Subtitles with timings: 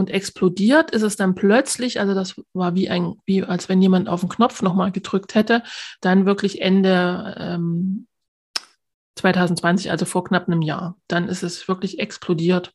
[0.00, 4.08] und explodiert ist es dann plötzlich, also das war wie ein, wie als wenn jemand
[4.08, 5.62] auf den Knopf nochmal gedrückt hätte,
[6.00, 8.06] dann wirklich Ende ähm,
[9.16, 10.96] 2020, also vor knapp einem Jahr.
[11.06, 12.72] Dann ist es wirklich explodiert.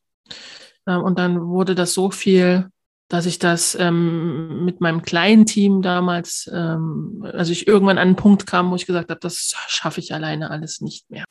[0.86, 2.70] Ähm, und dann wurde das so viel,
[3.08, 8.16] dass ich das ähm, mit meinem kleinen Team damals, ähm, also ich irgendwann an einen
[8.16, 11.24] Punkt kam, wo ich gesagt habe, das schaffe ich alleine alles nicht mehr.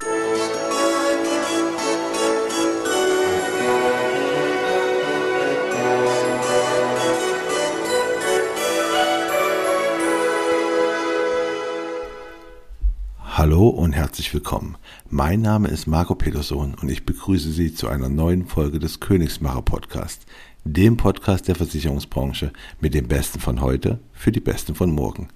[13.45, 14.75] Hallo und herzlich willkommen.
[15.07, 19.61] Mein Name ist Marco Peterson und ich begrüße Sie zu einer neuen Folge des Königsmacher
[19.61, 20.25] Podcast,
[20.63, 25.27] dem Podcast der Versicherungsbranche mit dem Besten von heute für die Besten von morgen.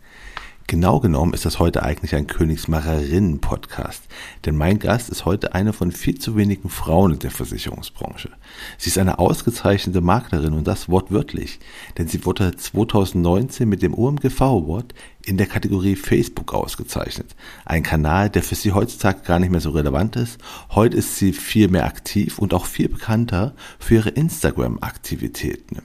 [0.70, 4.04] Genau genommen ist das heute eigentlich ein Königsmacherinnen-Podcast,
[4.46, 8.30] denn mein Gast ist heute eine von viel zu wenigen Frauen in der Versicherungsbranche.
[8.78, 11.58] Sie ist eine ausgezeichnete Maklerin und das wortwörtlich,
[11.98, 14.94] denn sie wurde 2019 mit dem OMGV Award
[15.26, 17.36] in der Kategorie Facebook ausgezeichnet.
[17.66, 20.38] Ein Kanal, der für sie heutzutage gar nicht mehr so relevant ist.
[20.70, 25.81] Heute ist sie viel mehr aktiv und auch viel bekannter für ihre Instagram-Aktivitäten.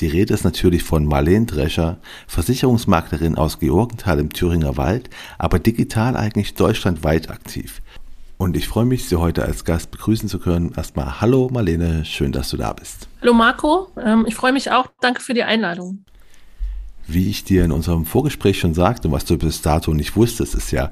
[0.00, 6.16] Die Rede ist natürlich von Marlene Drescher, Versicherungsmaklerin aus Georgenthal im Thüringer Wald, aber digital
[6.16, 7.82] eigentlich deutschlandweit aktiv.
[8.36, 10.72] Und ich freue mich, Sie heute als Gast begrüßen zu können.
[10.76, 13.08] Erstmal Hallo Marlene, schön, dass du da bist.
[13.20, 14.86] Hallo Marco, ähm, ich freue mich auch.
[15.00, 16.04] Danke für die Einladung.
[17.10, 20.70] Wie ich dir in unserem Vorgespräch schon sagte, was du bis dato nicht wusstest, ist
[20.72, 20.90] ja,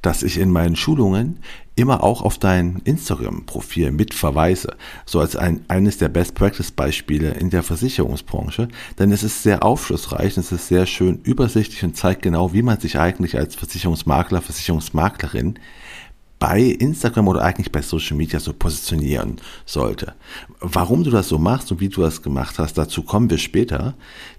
[0.00, 1.40] dass ich in meinen Schulungen
[1.76, 7.62] immer auch auf dein Instagram-Profil mit verweise, so als ein, eines der Best-Practice-Beispiele in der
[7.62, 12.62] Versicherungsbranche, denn es ist sehr aufschlussreich, es ist sehr schön übersichtlich und zeigt genau, wie
[12.62, 15.58] man sich eigentlich als Versicherungsmakler, Versicherungsmaklerin
[16.38, 19.36] bei Instagram oder eigentlich bei Social Media so positionieren
[19.66, 20.14] sollte.
[20.60, 23.94] Warum du das so machst und wie du das gemacht hast, dazu kommen wir später.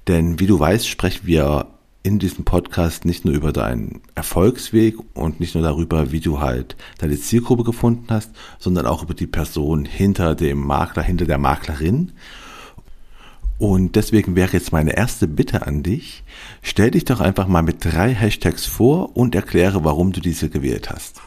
[0.08, 1.68] Denn wie du weißt, sprechen wir
[2.02, 6.78] in diesem Podcast nicht nur über deinen Erfolgsweg und nicht nur darüber, wie du halt
[7.00, 12.14] deine Zielgruppe gefunden hast, sondern auch über die Person hinter dem Makler, hinter der Maklerin.
[13.58, 16.24] Und deswegen wäre jetzt meine erste Bitte an dich,
[16.62, 20.90] stell dich doch einfach mal mit drei Hashtags vor und erkläre, warum du diese gewählt
[20.90, 21.22] hast.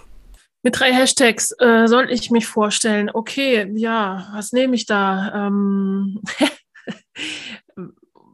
[0.62, 3.10] Mit drei Hashtags äh, soll ich mich vorstellen.
[3.12, 5.46] Okay, ja, was nehme ich da?
[5.46, 6.22] Ähm,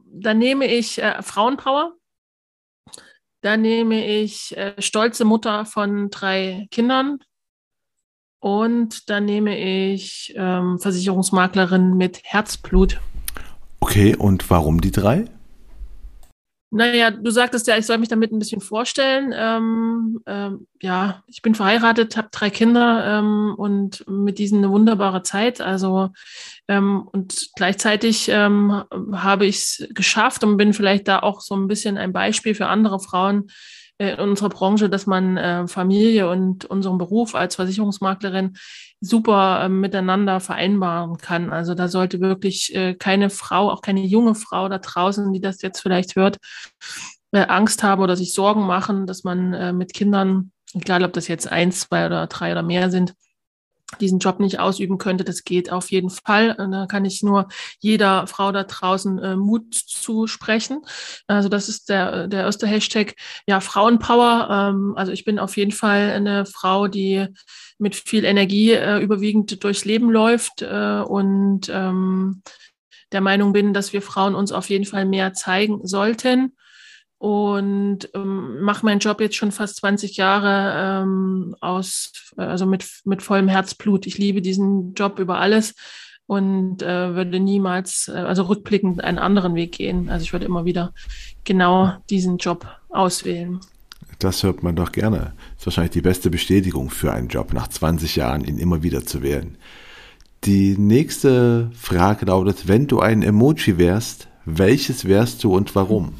[0.04, 1.94] dann nehme ich äh, Frauenpower.
[3.40, 7.18] Dann nehme ich äh, stolze Mutter von drei Kindern.
[8.40, 13.00] Und dann nehme ich ähm, Versicherungsmaklerin mit Herzblut.
[13.80, 15.24] Okay, und warum die drei?
[16.70, 19.32] Naja, du sagtest ja, ich soll mich damit ein bisschen vorstellen.
[19.34, 25.22] Ähm, ähm, ja, ich bin verheiratet, habe drei Kinder ähm, und mit diesen eine wunderbare
[25.22, 25.62] Zeit.
[25.62, 26.10] Also
[26.68, 31.68] ähm, und gleichzeitig ähm, habe ich es geschafft und bin vielleicht da auch so ein
[31.68, 33.50] bisschen ein Beispiel für andere Frauen,
[33.98, 38.56] in unserer Branche, dass man äh, Familie und unseren Beruf als Versicherungsmaklerin
[39.00, 41.50] super äh, miteinander vereinbaren kann.
[41.50, 45.62] Also da sollte wirklich äh, keine Frau, auch keine junge Frau da draußen, die das
[45.62, 46.38] jetzt vielleicht hört,
[47.32, 51.28] äh, Angst haben oder sich Sorgen machen, dass man äh, mit Kindern, egal ob das
[51.28, 53.14] jetzt eins, zwei oder drei oder mehr sind,
[54.00, 55.24] diesen Job nicht ausüben könnte.
[55.24, 56.54] Das geht auf jeden Fall.
[56.58, 57.48] Und da kann ich nur
[57.80, 60.82] jeder Frau da draußen äh, Mut zusprechen.
[61.26, 63.14] Also das ist der, der erste Hashtag.
[63.46, 64.48] Ja, Frauenpower.
[64.50, 67.26] Ähm, also ich bin auf jeden Fall eine Frau, die
[67.78, 72.42] mit viel Energie äh, überwiegend durchs Leben läuft äh, und ähm,
[73.12, 76.52] der Meinung bin, dass wir Frauen uns auf jeden Fall mehr zeigen sollten
[77.18, 83.22] und ähm, mache meinen Job jetzt schon fast 20 Jahre ähm, aus, also mit, mit
[83.22, 84.06] vollem Herzblut.
[84.06, 85.74] Ich liebe diesen Job über alles
[86.26, 90.10] und äh, würde niemals, äh, also rückblickend einen anderen Weg gehen.
[90.10, 90.92] Also ich würde immer wieder
[91.42, 93.60] genau diesen Job auswählen.
[94.20, 95.32] Das hört man doch gerne.
[95.54, 99.04] Das ist wahrscheinlich die beste Bestätigung für einen Job, nach 20 Jahren ihn immer wieder
[99.04, 99.56] zu wählen.
[100.44, 106.14] Die nächste Frage lautet, wenn du ein Emoji wärst, welches wärst du und warum?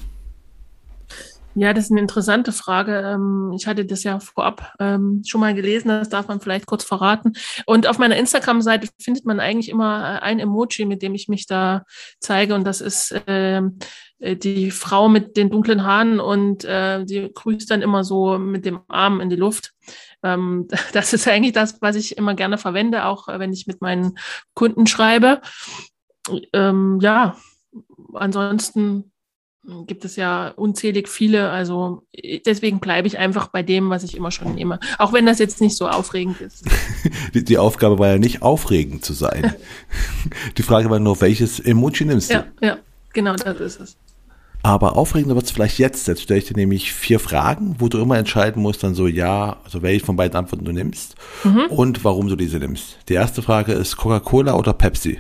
[1.61, 3.01] Ja, das ist eine interessante Frage.
[3.05, 6.85] Ähm, ich hatte das ja vorab ähm, schon mal gelesen, das darf man vielleicht kurz
[6.85, 7.33] verraten.
[7.67, 11.49] Und auf meiner Instagram-Seite findet man eigentlich immer äh, ein Emoji, mit dem ich mich
[11.49, 11.83] da
[12.21, 12.55] zeige.
[12.55, 13.81] Und das ist ähm,
[14.21, 18.65] äh, die Frau mit den dunklen Haaren und äh, die grüßt dann immer so mit
[18.65, 19.73] dem Arm in die Luft.
[20.93, 24.19] das ist eigentlich das, was ich immer gerne verwende, auch wenn ich mit meinen
[24.55, 25.41] Kunden schreibe.
[26.53, 27.37] ja,
[28.13, 29.13] ansonsten
[29.87, 31.51] gibt es ja unzählig viele.
[31.51, 32.03] Also
[32.47, 34.81] deswegen bleibe ich einfach bei dem, was ich immer schon nehme.
[34.99, 36.65] Auch wenn das jetzt nicht so aufregend ist.
[37.35, 39.55] Die, die Aufgabe war ja nicht aufregend zu sein.
[40.57, 42.35] Die Frage war nur, welches Emoji nimmst du?
[42.35, 42.79] Ja, ja,
[43.13, 43.97] genau das ist es.
[44.63, 46.09] Aber aufregender wird es vielleicht jetzt.
[46.09, 49.59] Jetzt stelle ich dir nämlich vier Fragen, wo du immer entscheiden musst, dann so ja,
[49.65, 51.15] also welche von beiden Antworten du nimmst
[51.45, 51.67] mhm.
[51.71, 52.99] und warum du diese nimmst.
[53.09, 55.19] Die erste Frage ist Coca-Cola oder Pepsi?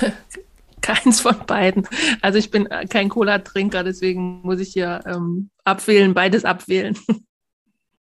[0.82, 1.86] Keins von beiden.
[2.22, 6.96] Also ich bin kein Cola-Trinker, deswegen muss ich hier ähm, abwählen, beides abwählen.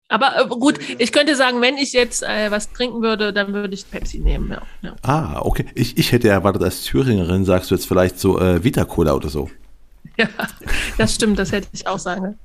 [0.10, 3.74] Aber äh, gut, ich könnte sagen, wenn ich jetzt äh, was trinken würde, dann würde
[3.76, 4.50] ich Pepsi nehmen.
[4.52, 4.96] Ja, ja.
[5.04, 5.66] Ah, okay.
[5.76, 9.50] Ich, ich hätte erwartet, als Thüringerin sagst du jetzt vielleicht so äh, Vita-Cola oder so.
[10.18, 10.28] Ja,
[10.98, 12.38] das stimmt, das hätte ich auch sagen.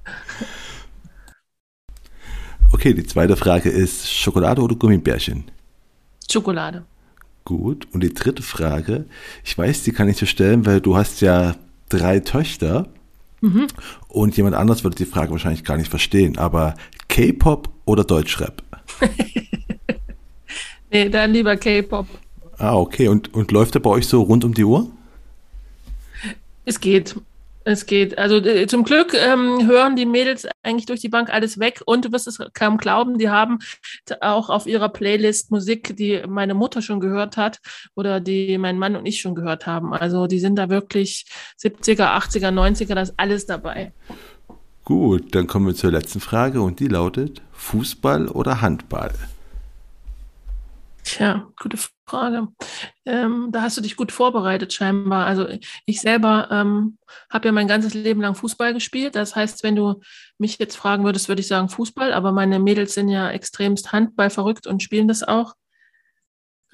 [2.72, 5.50] Okay, die zweite Frage ist Schokolade oder Gummibärchen?
[6.31, 6.84] Schokolade.
[7.44, 7.87] Gut.
[7.93, 9.05] Und die dritte Frage,
[9.44, 11.56] ich weiß, die kann ich dir stellen, weil du hast ja
[11.88, 12.88] drei Töchter.
[13.41, 13.67] Mhm.
[14.08, 16.38] Und jemand anders würde die Frage wahrscheinlich gar nicht verstehen.
[16.38, 16.75] Aber
[17.08, 18.62] K-Pop oder Deutschrap?
[20.91, 22.06] nee, dann lieber K-Pop.
[22.56, 23.08] Ah, okay.
[23.08, 24.91] Und, und läuft der bei euch so rund um die Uhr?
[26.64, 27.14] Es geht.
[27.66, 28.19] Es geht.
[28.19, 32.05] Also äh, zum Glück ähm, hören die Mädels eigentlich durch die Bank alles weg und
[32.05, 33.58] du wirst es kaum glauben, die haben
[34.20, 37.61] auch auf ihrer Playlist Musik, die meine Mutter schon gehört hat
[37.94, 39.94] oder die mein Mann und ich schon gehört haben.
[39.94, 41.25] Also die sind da wirklich
[41.58, 43.93] 70er, 80er, 90er, das ist alles dabei.
[44.84, 49.14] Gut, dann kommen wir zur letzten Frage und die lautet Fußball oder Handball?
[51.02, 52.48] Tja, gute Frage.
[53.06, 55.26] Ähm, da hast du dich gut vorbereitet scheinbar.
[55.26, 55.46] Also
[55.86, 56.98] ich selber ähm,
[57.30, 59.14] habe ja mein ganzes Leben lang Fußball gespielt.
[59.14, 60.00] Das heißt, wenn du
[60.38, 62.12] mich jetzt fragen würdest, würde ich sagen Fußball.
[62.12, 65.54] Aber meine Mädels sind ja extremst Handball verrückt und spielen das auch.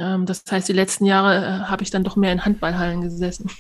[0.01, 3.51] Ähm, das heißt, die letzten Jahre äh, habe ich dann doch mehr in Handballhallen gesessen.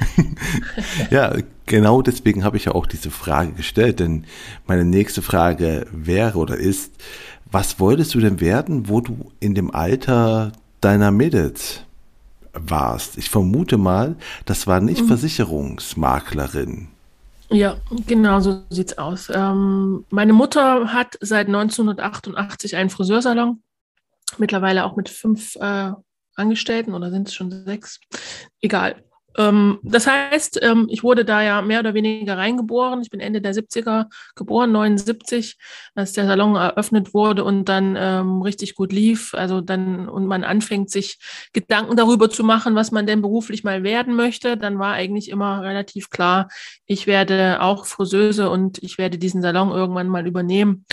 [1.10, 4.00] ja, genau deswegen habe ich ja auch diese Frage gestellt.
[4.00, 4.24] Denn
[4.66, 6.94] meine nächste Frage wäre oder ist,
[7.50, 11.82] was wolltest du denn werden, wo du in dem Alter deiner Mädels
[12.52, 13.18] warst?
[13.18, 15.08] Ich vermute mal, das war nicht mhm.
[15.08, 16.88] Versicherungsmaklerin.
[17.50, 17.76] Ja,
[18.06, 19.30] genau so sieht's aus.
[19.32, 23.62] Ähm, meine Mutter hat seit 1988 einen Friseursalon,
[24.38, 25.92] mittlerweile auch mit fünf äh,
[26.34, 28.00] Angestellten oder sind es schon sechs?
[28.60, 28.96] Egal.
[29.36, 33.02] Ähm, das heißt, ähm, ich wurde da ja mehr oder weniger reingeboren.
[33.02, 35.56] Ich bin Ende der 70er geboren, 79,
[35.94, 39.34] als der Salon eröffnet wurde und dann ähm, richtig gut lief.
[39.34, 41.18] Also dann, und man anfängt, sich
[41.52, 44.56] Gedanken darüber zu machen, was man denn beruflich mal werden möchte.
[44.56, 46.48] Dann war eigentlich immer relativ klar,
[46.86, 50.86] ich werde auch Friseuse und ich werde diesen Salon irgendwann mal übernehmen.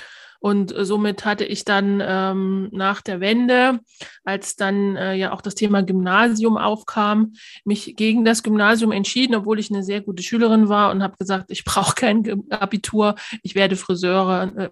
[0.43, 3.79] Und äh, somit hatte ich dann ähm, nach der Wende,
[4.25, 7.31] als dann äh, ja auch das Thema Gymnasium aufkam,
[7.63, 11.45] mich gegen das Gymnasium entschieden, obwohl ich eine sehr gute Schülerin war und habe gesagt,
[11.49, 14.69] ich brauche kein Abitur, ich werde Friseure, äh,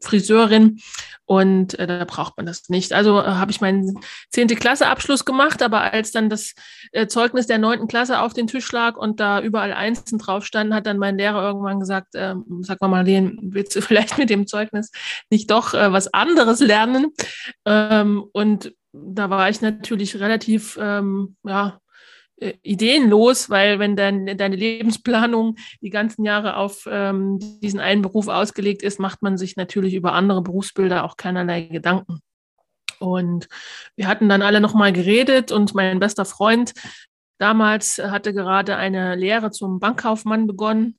[0.00, 0.80] Friseurin
[1.24, 2.92] und äh, da braucht man das nicht.
[2.92, 6.54] Also äh, habe ich meinen zehnte Klasse Abschluss gemacht, aber als dann das
[6.90, 10.74] äh, Zeugnis der neunten Klasse auf den Tisch lag und da überall Einsen drauf standen,
[10.74, 14.48] hat dann mein Lehrer irgendwann gesagt, äh, sag mal Marlene, willst du vielleicht mit dem
[14.48, 14.90] Zeugnis
[15.30, 17.12] nicht doch äh, was anderes lernen?
[17.64, 21.80] Ähm, und da war ich natürlich relativ, ähm, ja,
[22.42, 28.28] äh, ideenlos, weil wenn dann deine Lebensplanung die ganzen Jahre auf ähm, diesen einen Beruf
[28.28, 32.20] ausgelegt ist, macht man sich natürlich über andere Berufsbilder auch keinerlei Gedanken.
[32.98, 33.48] Und
[33.96, 36.72] wir hatten dann alle nochmal geredet und mein bester Freund
[37.38, 40.98] damals hatte gerade eine Lehre zum Bankkaufmann begonnen.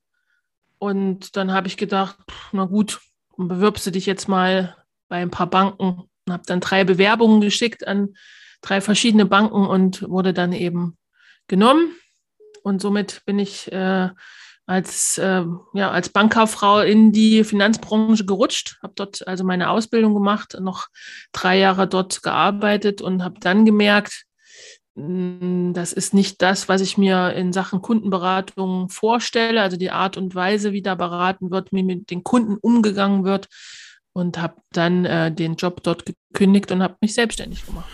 [0.79, 2.17] Und dann habe ich gedacht,
[2.51, 3.00] na gut,
[3.38, 4.75] bewirbst du dich jetzt mal
[5.10, 6.04] bei ein paar Banken.
[6.25, 8.16] Und habe dann drei Bewerbungen geschickt an
[8.62, 10.98] drei verschiedene Banken und wurde dann eben
[11.48, 11.96] genommen.
[12.63, 14.10] Und somit bin ich äh,
[14.66, 20.58] als, äh, ja, als Bankkauffrau in die Finanzbranche gerutscht, habe dort also meine Ausbildung gemacht,
[20.60, 20.88] noch
[21.34, 24.24] drei Jahre dort gearbeitet und habe dann gemerkt,
[24.95, 30.35] das ist nicht das, was ich mir in Sachen Kundenberatung vorstelle, also die Art und
[30.35, 33.47] Weise, wie da beraten wird, wie mit den Kunden umgegangen wird
[34.13, 37.89] und habe dann äh, den Job dort gekündigt und habe mich selbstständig gemacht.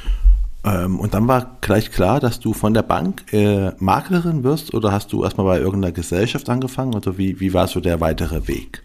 [0.65, 4.91] Ähm, und dann war gleich klar, dass du von der Bank äh, Maklerin wirst oder
[4.91, 8.83] hast du erstmal bei irgendeiner Gesellschaft angefangen oder wie, wie war so der weitere Weg?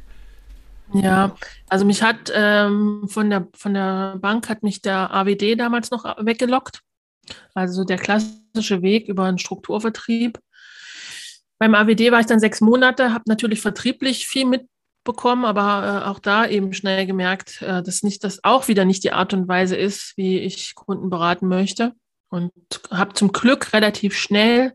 [0.92, 1.34] Ja,
[1.68, 6.04] also mich hat ähm, von, der, von der Bank hat mich der AWD damals noch
[6.24, 6.82] weggelockt.
[7.54, 10.38] Also der klassische Weg über einen Strukturvertrieb.
[11.58, 14.68] Beim AWD war ich dann sechs Monate, habe natürlich vertrieblich viel mit
[15.04, 19.04] bekommen, aber äh, auch da eben schnell gemerkt, äh, dass nicht das auch wieder nicht
[19.04, 21.92] die Art und Weise ist, wie ich Kunden beraten möchte.
[22.30, 22.52] Und
[22.90, 24.72] habe zum Glück relativ schnell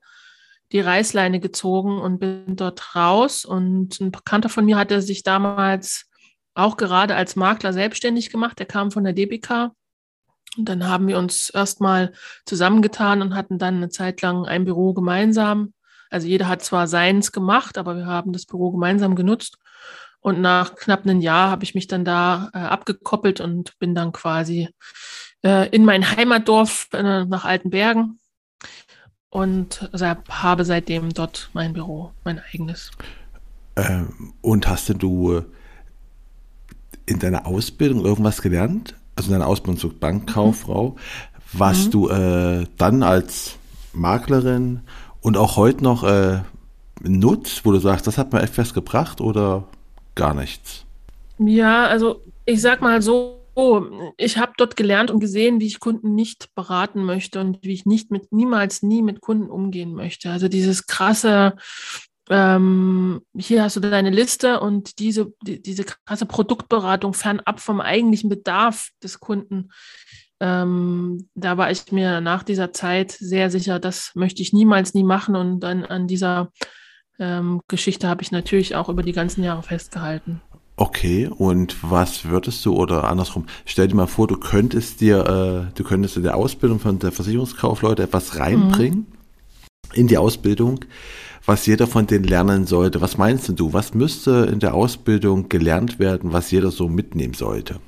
[0.72, 3.44] die Reißleine gezogen und bin dort raus.
[3.44, 6.06] Und ein Bekannter von mir hatte sich damals
[6.53, 8.60] auch gerade als Makler selbstständig gemacht.
[8.60, 9.72] Der kam von der DBK.
[10.58, 12.13] Und dann haben wir uns erstmal
[12.46, 15.74] zusammengetan und hatten dann eine Zeit lang ein Büro gemeinsam.
[16.10, 19.58] Also jeder hat zwar seins gemacht, aber wir haben das Büro gemeinsam genutzt.
[20.22, 24.12] Und nach knapp einem Jahr habe ich mich dann da äh, abgekoppelt und bin dann
[24.12, 24.70] quasi
[25.44, 28.20] äh, in mein Heimatdorf äh, nach Altenbergen
[29.29, 32.91] und also habe seitdem dort mein Büro, mein eigenes.
[33.75, 35.44] Ähm, und hast du äh,
[37.06, 38.96] in deiner Ausbildung irgendwas gelernt?
[39.20, 40.96] Also in deiner Ausbildung zur Bankkauffrau,
[41.54, 41.92] was mhm.
[41.92, 43.58] du äh, dann als
[43.94, 44.80] Maklerin
[45.22, 46.40] und auch heute noch äh,
[47.02, 49.66] nutzt, wo du sagst, das hat mir etwas gebracht oder
[50.16, 50.86] gar nichts?
[51.38, 53.40] Ja, also ich sag mal so,
[54.18, 57.86] ich habe dort gelernt und gesehen, wie ich Kunden nicht beraten möchte und wie ich
[57.86, 60.30] nicht mit niemals nie mit Kunden umgehen möchte.
[60.32, 61.56] Also dieses krasse,
[62.30, 68.30] ähm, hier hast du deine Liste und diese, die, diese krasse Produktberatung fernab vom eigentlichen
[68.30, 69.70] Bedarf des Kunden.
[70.40, 75.04] Ähm, da war ich mir nach dieser Zeit sehr sicher, das möchte ich niemals nie
[75.04, 75.36] machen.
[75.36, 76.52] Und dann an dieser
[77.20, 80.42] ähm, Geschichte habe ich natürlich auch über die ganzen Jahre festgehalten.
[80.78, 85.76] Okay, und was würdest du oder andersrum, stell dir mal vor, du könntest dir, äh,
[85.76, 89.19] du könntest in der Ausbildung von der Versicherungskaufleute etwas reinbringen mhm.
[89.94, 90.86] In die Ausbildung,
[91.46, 93.02] was jeder von denen lernen sollte.
[93.02, 93.74] Was meinst du?
[93.74, 97.80] Was müsste in der Ausbildung gelernt werden, was jeder so mitnehmen sollte?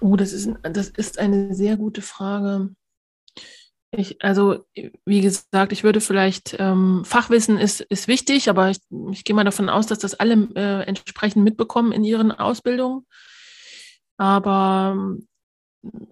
[0.00, 2.70] Oh, das ist, das ist eine sehr gute Frage.
[3.92, 4.64] Ich, also,
[5.04, 8.78] wie gesagt, ich würde vielleicht, ähm, Fachwissen ist, ist wichtig, aber ich,
[9.10, 13.04] ich gehe mal davon aus, dass das alle äh, entsprechend mitbekommen in ihren Ausbildungen.
[14.16, 15.26] Aber ähm,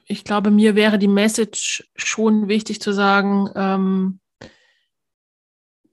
[0.07, 4.21] ich glaube, mir wäre die Message schon wichtig zu sagen, ähm,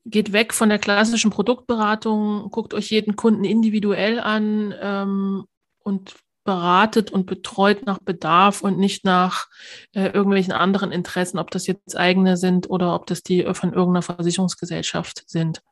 [0.05, 5.45] geht weg von der klassischen Produktberatung, guckt euch jeden Kunden individuell an ähm,
[5.79, 9.47] und beratet und betreut nach Bedarf und nicht nach
[9.93, 14.03] äh, irgendwelchen anderen Interessen, ob das jetzt eigene sind oder ob das die von irgendeiner
[14.03, 15.63] Versicherungsgesellschaft sind.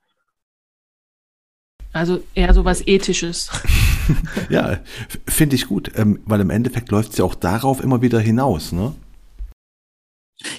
[1.94, 3.52] Also eher so was Ethisches.
[4.50, 4.80] ja,
[5.28, 8.72] finde ich gut, ähm, weil im Endeffekt läuft es ja auch darauf immer wieder hinaus,
[8.72, 8.96] ne?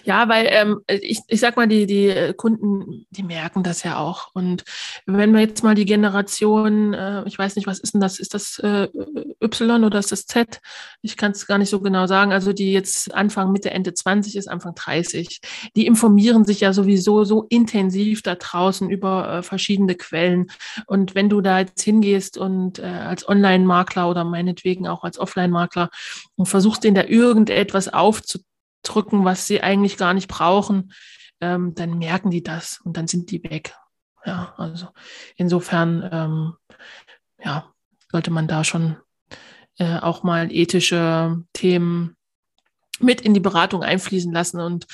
[0.05, 4.29] Ja, weil ähm, ich, ich sag mal, die, die Kunden, die merken das ja auch.
[4.33, 4.63] Und
[5.05, 8.19] wenn wir jetzt mal die Generation, äh, ich weiß nicht, was ist denn das?
[8.21, 8.89] Ist das äh,
[9.43, 10.61] Y oder ist das Z?
[11.03, 12.33] Ich kann es gar nicht so genau sagen.
[12.33, 15.41] Also die jetzt Anfang, Mitte, Ende 20 ist, Anfang 30.
[15.75, 20.47] Die informieren sich ja sowieso so intensiv da draußen über äh, verschiedene Quellen.
[20.87, 25.91] Und wenn du da jetzt hingehst und äh, als Online-Makler oder meinetwegen auch als Offline-Makler
[26.37, 28.47] und versuchst denen da irgendetwas aufzunehmen,
[28.85, 30.93] drücken, was sie eigentlich gar nicht brauchen,
[31.41, 33.75] ähm, dann merken die das und dann sind die weg.
[34.25, 34.89] Ja, also
[35.37, 36.55] insofern, ähm,
[37.43, 37.73] ja,
[38.11, 38.97] sollte man da schon
[39.79, 42.17] äh, auch mal ethische Themen
[43.01, 44.61] mit in die Beratung einfließen lassen.
[44.61, 44.87] Und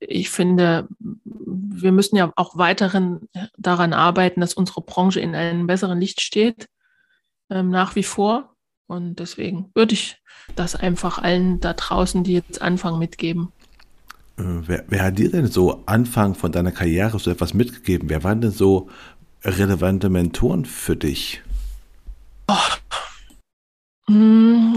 [0.00, 6.00] ich finde, wir müssen ja auch weiterhin daran arbeiten, dass unsere Branche in einem besseren
[6.00, 6.68] Licht steht,
[7.50, 8.54] ähm, nach wie vor.
[8.86, 10.17] Und deswegen würde ich
[10.56, 13.52] das einfach allen da draußen, die jetzt anfangen, mitgeben.
[14.38, 18.08] Äh, wer, wer, hat dir denn so Anfang von deiner Karriere so etwas mitgegeben?
[18.08, 18.88] Wer waren denn so
[19.44, 21.42] relevante Mentoren für dich?
[22.48, 22.54] Oh.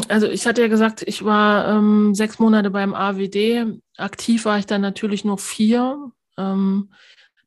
[0.09, 3.79] Also ich hatte ja gesagt, ich war ähm, sechs Monate beim AWD.
[3.95, 6.11] Aktiv war ich dann natürlich nur vier.
[6.37, 6.89] Ähm,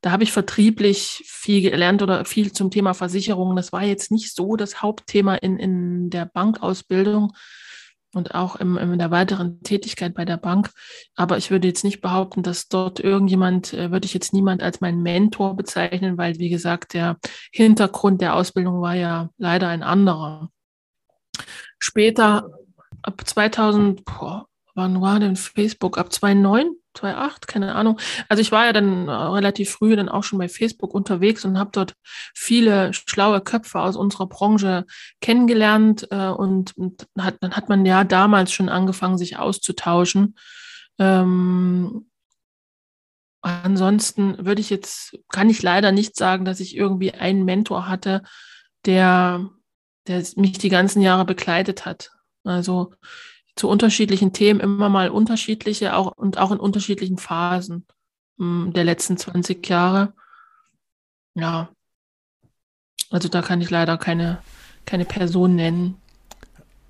[0.00, 3.54] da habe ich vertrieblich viel gelernt oder viel zum Thema Versicherungen.
[3.54, 7.34] Das war jetzt nicht so das Hauptthema in, in der Bankausbildung
[8.14, 10.70] und auch im, in der weiteren Tätigkeit bei der Bank.
[11.14, 14.80] Aber ich würde jetzt nicht behaupten, dass dort irgendjemand, äh, würde ich jetzt niemand als
[14.80, 17.18] meinen Mentor bezeichnen, weil, wie gesagt, der
[17.52, 20.50] Hintergrund der Ausbildung war ja leider ein anderer.
[21.78, 22.50] Später,
[23.02, 25.98] ab 2000, boah, wann war denn Facebook?
[25.98, 27.98] Ab 2009 2008, keine Ahnung.
[28.28, 31.58] Also ich war ja dann äh, relativ früh dann auch schon bei Facebook unterwegs und
[31.58, 31.94] habe dort
[32.34, 34.86] viele schlaue Köpfe aus unserer Branche
[35.20, 40.36] kennengelernt äh, und, und hat, dann hat man ja damals schon angefangen, sich auszutauschen.
[40.98, 42.06] Ähm,
[43.42, 48.22] ansonsten würde ich jetzt, kann ich leider nicht sagen, dass ich irgendwie einen Mentor hatte,
[48.86, 49.50] der,
[50.06, 52.10] der mich die ganzen Jahre begleitet hat.
[52.44, 52.92] Also
[53.56, 57.86] zu unterschiedlichen Themen immer mal unterschiedliche auch, und auch in unterschiedlichen Phasen
[58.38, 60.12] hm, der letzten 20 Jahre.
[61.34, 61.68] Ja,
[63.10, 64.42] also da kann ich leider keine,
[64.86, 65.96] keine Person nennen.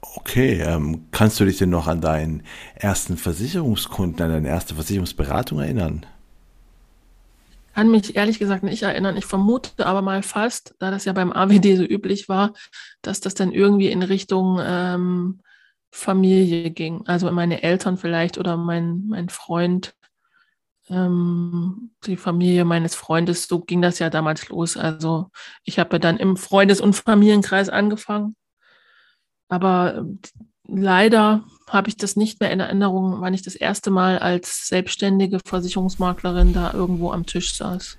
[0.00, 2.42] Okay, ähm, kannst du dich denn noch an deinen
[2.74, 6.06] ersten Versicherungskunden, an deine erste Versicherungsberatung erinnern?
[7.74, 9.16] kann mich ehrlich gesagt nicht erinnern.
[9.16, 12.52] Ich vermute aber mal fast, da das ja beim AWD so üblich war,
[13.02, 15.40] dass das dann irgendwie in Richtung ähm,
[15.94, 17.06] Familie ging.
[17.06, 19.94] Also meine Eltern vielleicht oder mein, mein Freund,
[20.90, 23.46] ähm, die Familie meines Freundes.
[23.46, 24.76] So ging das ja damals los.
[24.76, 25.30] Also
[25.62, 28.34] ich habe ja dann im Freundes- und Familienkreis angefangen.
[29.48, 30.02] Aber äh,
[30.66, 35.38] leider habe ich das nicht mehr in Erinnerung, wann ich das erste Mal als selbstständige
[35.44, 37.98] Versicherungsmaklerin da irgendwo am Tisch saß.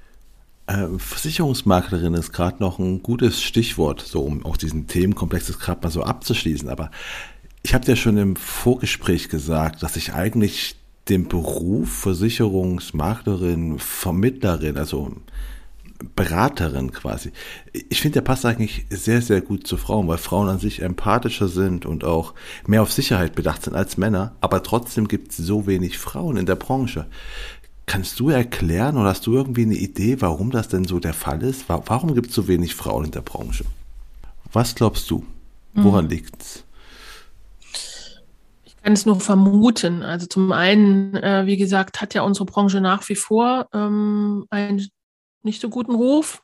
[0.67, 5.91] Äh, Versicherungsmaklerin ist gerade noch ein gutes Stichwort, so um auch diesen Themenkomplex gerade mal
[5.91, 6.67] so abzuschließen.
[6.67, 6.91] Aber
[7.65, 10.75] ich habe dir schon im Vorgespräch gesagt, dass ich eigentlich
[11.09, 15.15] den Beruf Versicherungsmaklerin, Vermittlerin, also
[16.15, 17.31] Beraterin quasi.
[17.89, 21.47] Ich finde, der passt eigentlich sehr, sehr gut zu Frauen, weil Frauen an sich empathischer
[21.47, 22.35] sind und auch
[22.67, 24.35] mehr auf Sicherheit bedacht sind als Männer.
[24.41, 27.07] Aber trotzdem gibt es so wenig Frauen in der Branche.
[27.87, 31.41] Kannst du erklären oder hast du irgendwie eine Idee, warum das denn so der Fall
[31.41, 31.67] ist?
[31.67, 33.65] Warum gibt es so wenig Frauen in der Branche?
[34.53, 35.25] Was glaubst du?
[35.73, 36.11] Woran mhm.
[36.11, 36.64] liegt's?
[38.85, 40.03] Kann es nur vermuten.
[40.03, 44.87] Also zum einen, äh, wie gesagt, hat ja unsere Branche nach wie vor ähm, ein
[45.41, 46.43] nicht so guten Ruf,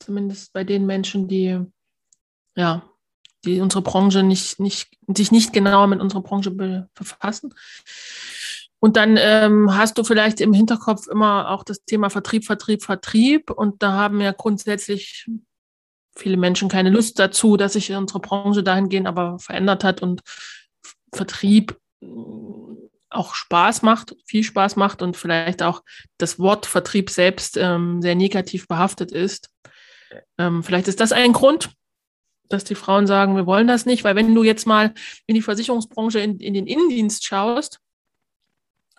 [0.00, 1.60] zumindest bei den Menschen, die
[2.56, 2.82] ja,
[3.44, 7.54] die unsere Branche nicht, nicht, sich nicht genauer mit unserer Branche befassen.
[8.80, 13.48] Und dann ähm, hast du vielleicht im Hinterkopf immer auch das Thema Vertrieb, Vertrieb, Vertrieb.
[13.52, 15.30] Und da haben ja grundsätzlich
[16.16, 20.22] viele Menschen keine Lust dazu, dass sich unsere Branche dahingehend aber verändert hat und
[21.16, 21.78] Vertrieb
[23.10, 25.82] auch Spaß macht, viel Spaß macht und vielleicht auch
[26.18, 29.50] das Wort Vertrieb selbst ähm, sehr negativ behaftet ist.
[30.38, 31.70] Ähm, vielleicht ist das ein Grund,
[32.48, 34.94] dass die Frauen sagen, wir wollen das nicht, weil wenn du jetzt mal
[35.26, 37.80] in die Versicherungsbranche in, in den Innendienst schaust,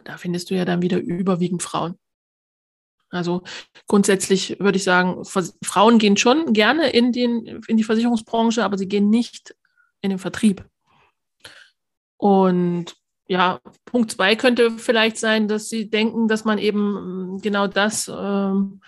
[0.03, 1.97] da findest du ja dann wieder überwiegend Frauen.
[3.09, 3.43] Also
[3.88, 5.24] grundsätzlich würde ich sagen,
[5.63, 9.55] Frauen gehen schon gerne in, den, in die Versicherungsbranche, aber sie gehen nicht
[10.01, 10.65] in den Vertrieb.
[12.17, 12.95] Und
[13.27, 18.07] ja, Punkt zwei könnte vielleicht sein, dass sie denken, dass man eben mm, genau das
[18.13, 18.81] ähm,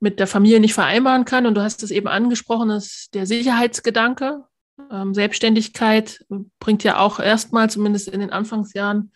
[0.00, 1.46] mit der Familie nicht vereinbaren kann.
[1.46, 4.44] Und du hast es eben angesprochen, dass der Sicherheitsgedanke,
[4.90, 6.24] ähm, Selbstständigkeit
[6.58, 9.12] bringt ja auch erstmal, zumindest in den Anfangsjahren,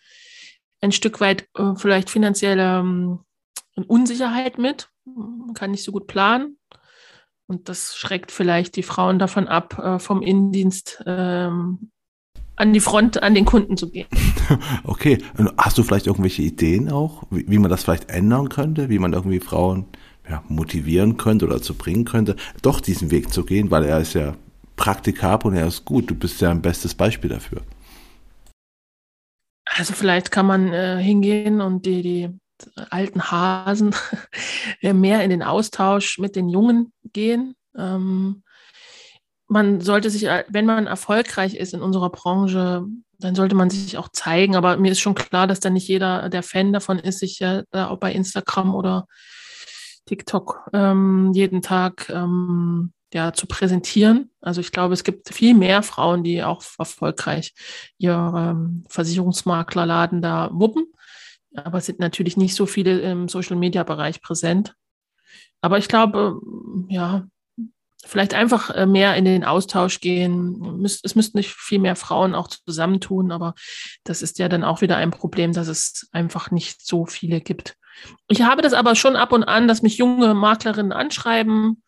[0.81, 3.19] ein Stück weit äh, vielleicht finanzielle ähm,
[3.87, 4.89] Unsicherheit mit.
[5.05, 6.57] Man kann nicht so gut planen.
[7.47, 11.91] Und das schreckt vielleicht die Frauen davon ab, äh, vom Innendienst ähm,
[12.57, 14.07] an die Front, an den Kunden zu gehen.
[14.83, 15.17] Okay,
[15.57, 19.11] hast du vielleicht irgendwelche Ideen auch, wie, wie man das vielleicht ändern könnte, wie man
[19.11, 19.85] irgendwie Frauen
[20.29, 24.13] ja, motivieren könnte oder dazu bringen könnte, doch diesen Weg zu gehen, weil er ist
[24.13, 24.35] ja
[24.77, 26.09] praktikabel und er ist gut.
[26.09, 27.61] Du bist ja ein bestes Beispiel dafür.
[29.65, 32.29] Also vielleicht kann man äh, hingehen und die, die
[32.89, 33.93] alten Hasen
[34.81, 37.55] mehr in den Austausch mit den Jungen gehen.
[37.77, 38.43] Ähm,
[39.47, 42.85] man sollte sich, äh, wenn man erfolgreich ist in unserer Branche,
[43.19, 44.55] dann sollte man sich auch zeigen.
[44.55, 47.63] Aber mir ist schon klar, dass da nicht jeder der Fan davon ist, sich ja
[47.71, 49.07] da auch bei Instagram oder
[50.05, 54.29] TikTok ähm, jeden Tag ähm, ja, zu präsentieren.
[54.41, 57.53] Also ich glaube, es gibt viel mehr Frauen, die auch erfolgreich
[57.97, 60.85] ihr ähm, Versicherungsmaklerladen da wuppen.
[61.55, 64.75] Aber es sind natürlich nicht so viele im Social-Media-Bereich präsent.
[65.61, 66.39] Aber ich glaube,
[66.89, 67.25] ja,
[68.07, 70.83] vielleicht einfach äh, mehr in den Austausch gehen.
[70.83, 73.53] Es müssten nicht viel mehr Frauen auch zusammentun, aber
[74.03, 77.75] das ist ja dann auch wieder ein Problem, dass es einfach nicht so viele gibt.
[78.27, 81.83] Ich habe das aber schon ab und an, dass mich junge Maklerinnen anschreiben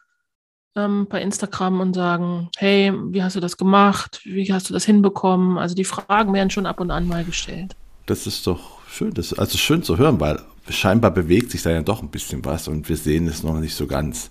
[0.76, 4.22] ähm, bei Instagram und sagen, hey, wie hast du das gemacht?
[4.24, 5.58] Wie hast du das hinbekommen?
[5.58, 7.76] Also die Fragen werden schon ab und an mal gestellt.
[8.06, 11.82] Das ist doch schön, das also schön zu hören, weil scheinbar bewegt sich da ja
[11.82, 14.30] doch ein bisschen was und wir sehen es noch nicht so ganz.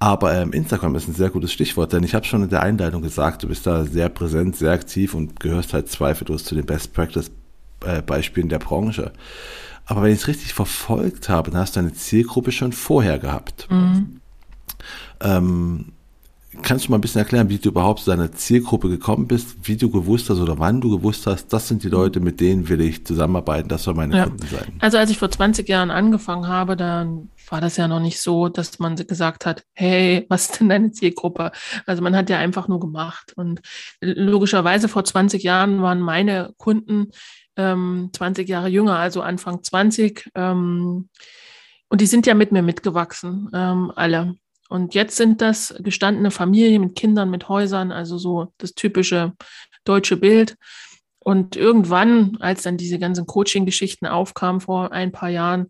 [0.00, 3.02] Aber ähm, Instagram ist ein sehr gutes Stichwort, denn ich habe schon in der Einleitung
[3.02, 6.92] gesagt, du bist da sehr präsent, sehr aktiv und gehörst halt zweifellos zu den Best
[6.92, 7.30] Practice
[7.84, 9.12] äh, Beispielen der Branche.
[9.86, 13.66] Aber wenn ich es richtig verfolgt habe, dann hast du eine Zielgruppe schon vorher gehabt.
[13.70, 14.20] Mhm.
[15.20, 15.92] Ähm,
[16.62, 19.76] kannst du mal ein bisschen erklären, wie du überhaupt zu deiner Zielgruppe gekommen bist, wie
[19.76, 22.80] du gewusst hast oder wann du gewusst hast, das sind die Leute, mit denen will
[22.80, 24.24] ich zusammenarbeiten, das soll meine ja.
[24.24, 24.72] Kunden sein?
[24.80, 28.48] Also als ich vor 20 Jahren angefangen habe, dann war das ja noch nicht so,
[28.48, 31.52] dass man gesagt hat, hey, was ist denn deine Zielgruppe?
[31.86, 33.32] Also man hat ja einfach nur gemacht.
[33.36, 33.60] Und
[34.00, 37.08] logischerweise vor 20 Jahren waren meine Kunden
[37.56, 40.30] ähm, 20 Jahre jünger, also Anfang 20.
[40.34, 41.08] Ähm,
[41.88, 44.34] und die sind ja mit mir mitgewachsen, ähm, alle.
[44.68, 49.32] Und jetzt sind das gestandene Familien mit Kindern, mit Häusern, also so das typische
[49.84, 50.56] deutsche Bild.
[51.18, 55.68] Und irgendwann, als dann diese ganzen Coaching-Geschichten aufkamen vor ein paar Jahren,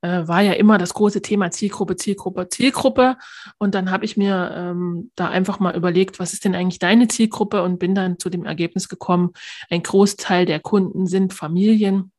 [0.00, 3.16] äh, war ja immer das große Thema Zielgruppe, Zielgruppe, Zielgruppe.
[3.58, 7.08] Und dann habe ich mir ähm, da einfach mal überlegt, was ist denn eigentlich deine
[7.08, 9.32] Zielgruppe und bin dann zu dem Ergebnis gekommen,
[9.70, 12.12] ein Großteil der Kunden sind Familien,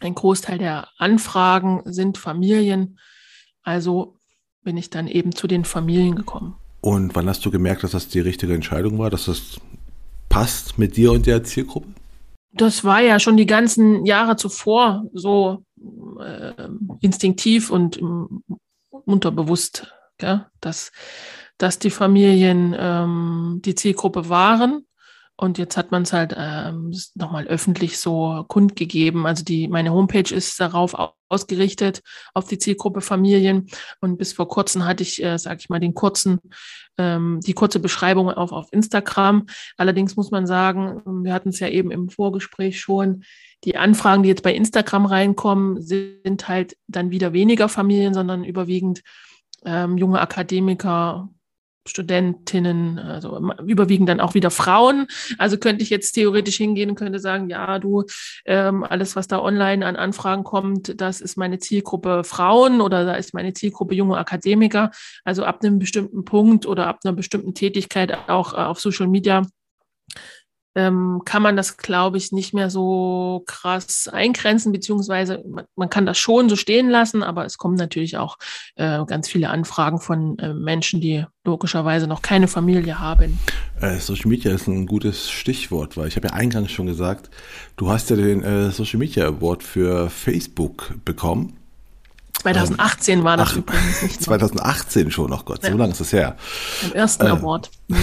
[0.00, 2.98] ein Großteil der Anfragen sind Familien.
[3.62, 4.17] Also
[4.68, 6.54] bin ich dann eben zu den Familien gekommen.
[6.82, 9.58] Und wann hast du gemerkt, dass das die richtige Entscheidung war, dass das
[10.28, 11.88] passt mit dir und der Zielgruppe?
[12.52, 15.64] Das war ja schon die ganzen Jahre zuvor so
[16.20, 16.52] äh,
[17.00, 17.98] instinktiv und
[18.90, 20.44] unterbewusst, gell?
[20.60, 20.92] Dass,
[21.56, 24.84] dass die Familien ähm, die Zielgruppe waren.
[25.40, 29.24] Und jetzt hat man es halt ähm, nochmal öffentlich so kundgegeben.
[29.24, 30.96] Also die, meine Homepage ist darauf
[31.28, 32.02] ausgerichtet,
[32.34, 33.68] auf die Zielgruppe Familien.
[34.00, 36.40] Und bis vor kurzem hatte ich, äh, sage ich mal, den kurzen,
[36.98, 39.46] ähm, die kurze Beschreibung auf, auf Instagram.
[39.76, 43.22] Allerdings muss man sagen, wir hatten es ja eben im Vorgespräch schon,
[43.62, 49.02] die Anfragen, die jetzt bei Instagram reinkommen, sind halt dann wieder weniger Familien, sondern überwiegend
[49.64, 51.28] ähm, junge Akademiker,
[51.88, 55.06] Studentinnen, also überwiegend dann auch wieder Frauen.
[55.38, 58.04] Also könnte ich jetzt theoretisch hingehen und könnte sagen, ja, du,
[58.44, 63.14] ähm, alles, was da online an Anfragen kommt, das ist meine Zielgruppe Frauen oder da
[63.14, 64.90] ist meine Zielgruppe junge Akademiker.
[65.24, 69.42] Also ab einem bestimmten Punkt oder ab einer bestimmten Tätigkeit auch äh, auf Social Media
[70.78, 76.06] ähm, kann man das, glaube ich, nicht mehr so krass eingrenzen, beziehungsweise man, man, kann
[76.06, 78.38] das schon so stehen lassen, aber es kommen natürlich auch
[78.76, 83.40] äh, ganz viele Anfragen von äh, Menschen, die logischerweise noch keine Familie haben.
[83.80, 87.28] Äh, Social Media ist ein gutes Stichwort, weil ich habe ja eingangs schon gesagt,
[87.76, 91.56] du hast ja den äh, Social Media Award für Facebook bekommen.
[92.42, 94.22] 2018 war das Ach, übrigens nicht.
[94.22, 95.70] 2018 schon, oh Gott, ja.
[95.70, 96.36] so lange ist das her.
[96.84, 97.70] Im ersten äh, Award.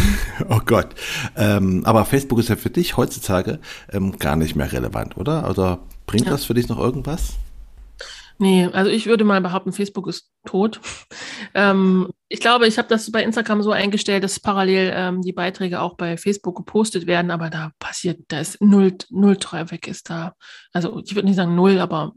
[0.50, 0.90] Oh Gott.
[1.38, 3.60] Ähm, aber Facebook ist ja für dich heutzutage
[3.92, 5.50] ähm, gar nicht mehr relevant, oder?
[5.50, 6.32] Oder bringt ja.
[6.32, 7.36] das für dich noch irgendwas?
[8.38, 10.80] Nee, also ich würde mal behaupten, Facebook ist tot.
[11.58, 15.80] Ähm, ich glaube, ich habe das bei Instagram so eingestellt, dass parallel ähm, die Beiträge
[15.80, 20.34] auch bei Facebook gepostet werden, aber da passiert, da ist null, null Traffic ist da.
[20.74, 22.12] Also ich würde nicht sagen null, aber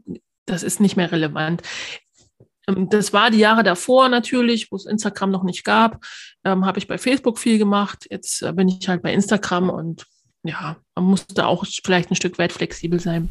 [0.45, 1.61] das ist nicht mehr relevant.
[2.69, 6.03] Ähm, das war die Jahre davor natürlich, wo es Instagram noch nicht gab.
[6.43, 8.05] Ähm, Habe ich bei Facebook viel gemacht.
[8.09, 10.05] Jetzt äh, bin ich halt bei Instagram und
[10.43, 13.29] ja, man musste auch vielleicht ein Stück weit flexibel sein.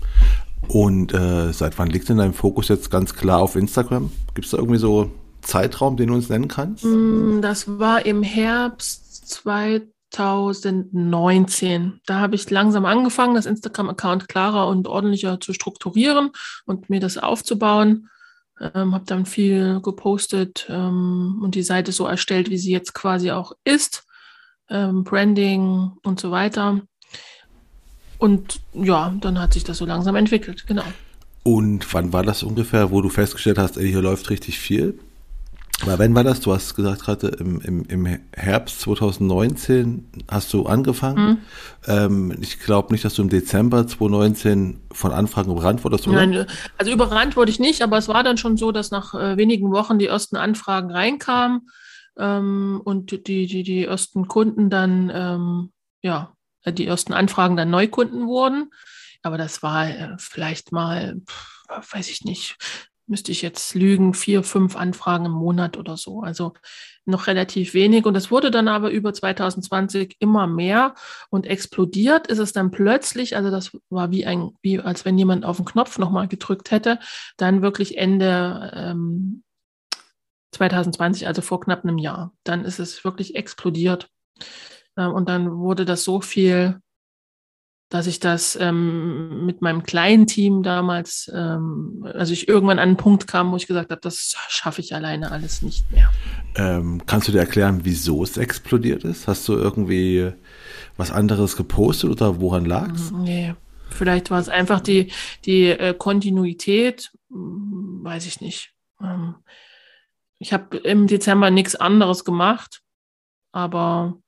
[0.67, 4.13] Und äh, seit wann liegt denn dein Fokus jetzt ganz klar auf Instagram?
[4.35, 6.85] Gibt es da irgendwie so Zeitraum, den du uns nennen kannst?
[6.85, 12.01] Mm, das war im Herbst 2019.
[12.05, 16.33] Da habe ich langsam angefangen, das Instagram-Account klarer und ordentlicher zu strukturieren
[16.67, 18.11] und mir das aufzubauen
[18.61, 23.31] ähm, habe dann viel gepostet ähm, und die Seite so erstellt, wie sie jetzt quasi
[23.31, 24.05] auch ist,
[24.69, 26.81] ähm, Branding und so weiter.
[28.19, 30.83] Und ja, dann hat sich das so langsam entwickelt, genau.
[31.45, 34.99] Und wann war das ungefähr, wo du festgestellt hast, ey, hier läuft richtig viel?
[35.83, 36.41] Aber wenn war das?
[36.41, 41.29] Du hast gesagt gerade im, im, im Herbst 2019 hast du angefangen.
[41.29, 41.39] Mhm.
[41.87, 46.27] Ähm, ich glaube nicht, dass du im Dezember 2019 von Anfragen überrannt wurdest, oder?
[46.27, 49.37] Nein, also überrannt wurde ich nicht, aber es war dann schon so, dass nach äh,
[49.37, 51.69] wenigen Wochen die ersten Anfragen reinkamen
[52.19, 56.35] ähm, und die, die, die ersten Kunden dann, ähm, ja,
[56.67, 58.71] die ersten Anfragen dann Neukunden wurden.
[59.23, 62.57] Aber das war äh, vielleicht mal, pff, weiß ich nicht,
[63.09, 66.21] müsste ich jetzt lügen, vier, fünf Anfragen im Monat oder so.
[66.21, 66.53] Also
[67.05, 68.05] noch relativ wenig.
[68.05, 70.95] Und es wurde dann aber über 2020 immer mehr
[71.31, 75.45] und explodiert ist es dann plötzlich, also das war wie ein, wie als wenn jemand
[75.45, 76.99] auf den Knopf nochmal gedrückt hätte,
[77.37, 79.43] dann wirklich Ende ähm,
[80.53, 82.33] 2020, also vor knapp einem Jahr.
[82.45, 84.09] Dann ist es wirklich explodiert.
[84.97, 86.81] Ähm, und dann wurde das so viel
[87.89, 92.97] dass ich das ähm, mit meinem kleinen Team damals, ähm, also ich irgendwann an einen
[92.99, 96.11] Punkt kam, wo ich gesagt habe, das schaffe ich alleine alles nicht mehr.
[96.55, 99.27] Ähm, kannst du dir erklären, wieso es explodiert ist?
[99.27, 100.33] Hast du irgendwie
[100.99, 103.11] was anderes gepostet oder woran lag es?
[103.11, 103.55] Mhm, nee,
[103.89, 105.11] vielleicht war es einfach die,
[105.47, 108.75] die äh, Kontinuität, hm, weiß ich nicht.
[109.03, 109.37] Ähm,
[110.39, 112.83] ich habe im Dezember nichts anderes gemacht,
[113.51, 114.19] aber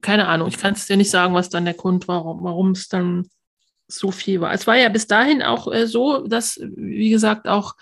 [0.00, 2.88] keine Ahnung, ich kann es dir nicht sagen, was dann der Grund war, warum es
[2.88, 3.28] dann
[3.88, 4.52] so viel war.
[4.52, 7.74] Es war ja bis dahin auch äh, so, dass, wie gesagt, auch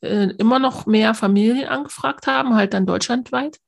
[0.00, 3.58] äh, immer noch mehr Familien angefragt haben, halt dann deutschlandweit.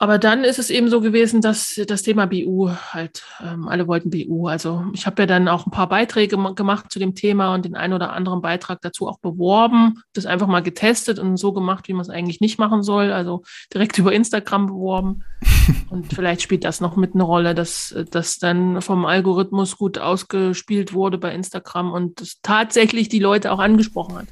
[0.00, 4.10] Aber dann ist es eben so gewesen, dass das Thema BU halt, ähm, alle wollten
[4.10, 4.46] BU.
[4.46, 7.74] Also ich habe ja dann auch ein paar Beiträge gemacht zu dem Thema und den
[7.74, 11.94] einen oder anderen Beitrag dazu auch beworben, das einfach mal getestet und so gemacht, wie
[11.94, 13.10] man es eigentlich nicht machen soll.
[13.10, 13.42] Also
[13.74, 15.24] direkt über Instagram beworben.
[15.90, 20.92] und vielleicht spielt das noch mit eine Rolle, dass das dann vom Algorithmus gut ausgespielt
[20.92, 24.26] wurde bei Instagram und das tatsächlich die Leute auch angesprochen hat.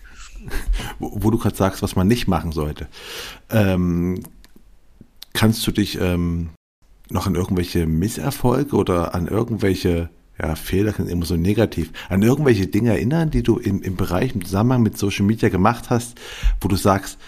[1.01, 2.87] wo, wo du gerade sagst, was man nicht machen sollte.
[3.51, 4.23] Ähm,
[5.37, 6.49] kannst du dich ähm,
[7.11, 12.67] noch an irgendwelche Misserfolge oder an irgendwelche ja, Fehler sind immer so negativ, an irgendwelche
[12.67, 16.19] Dinge erinnern, die du im, im Bereich, im Zusammenhang mit Social Media gemacht hast,
[16.61, 17.19] wo du sagst,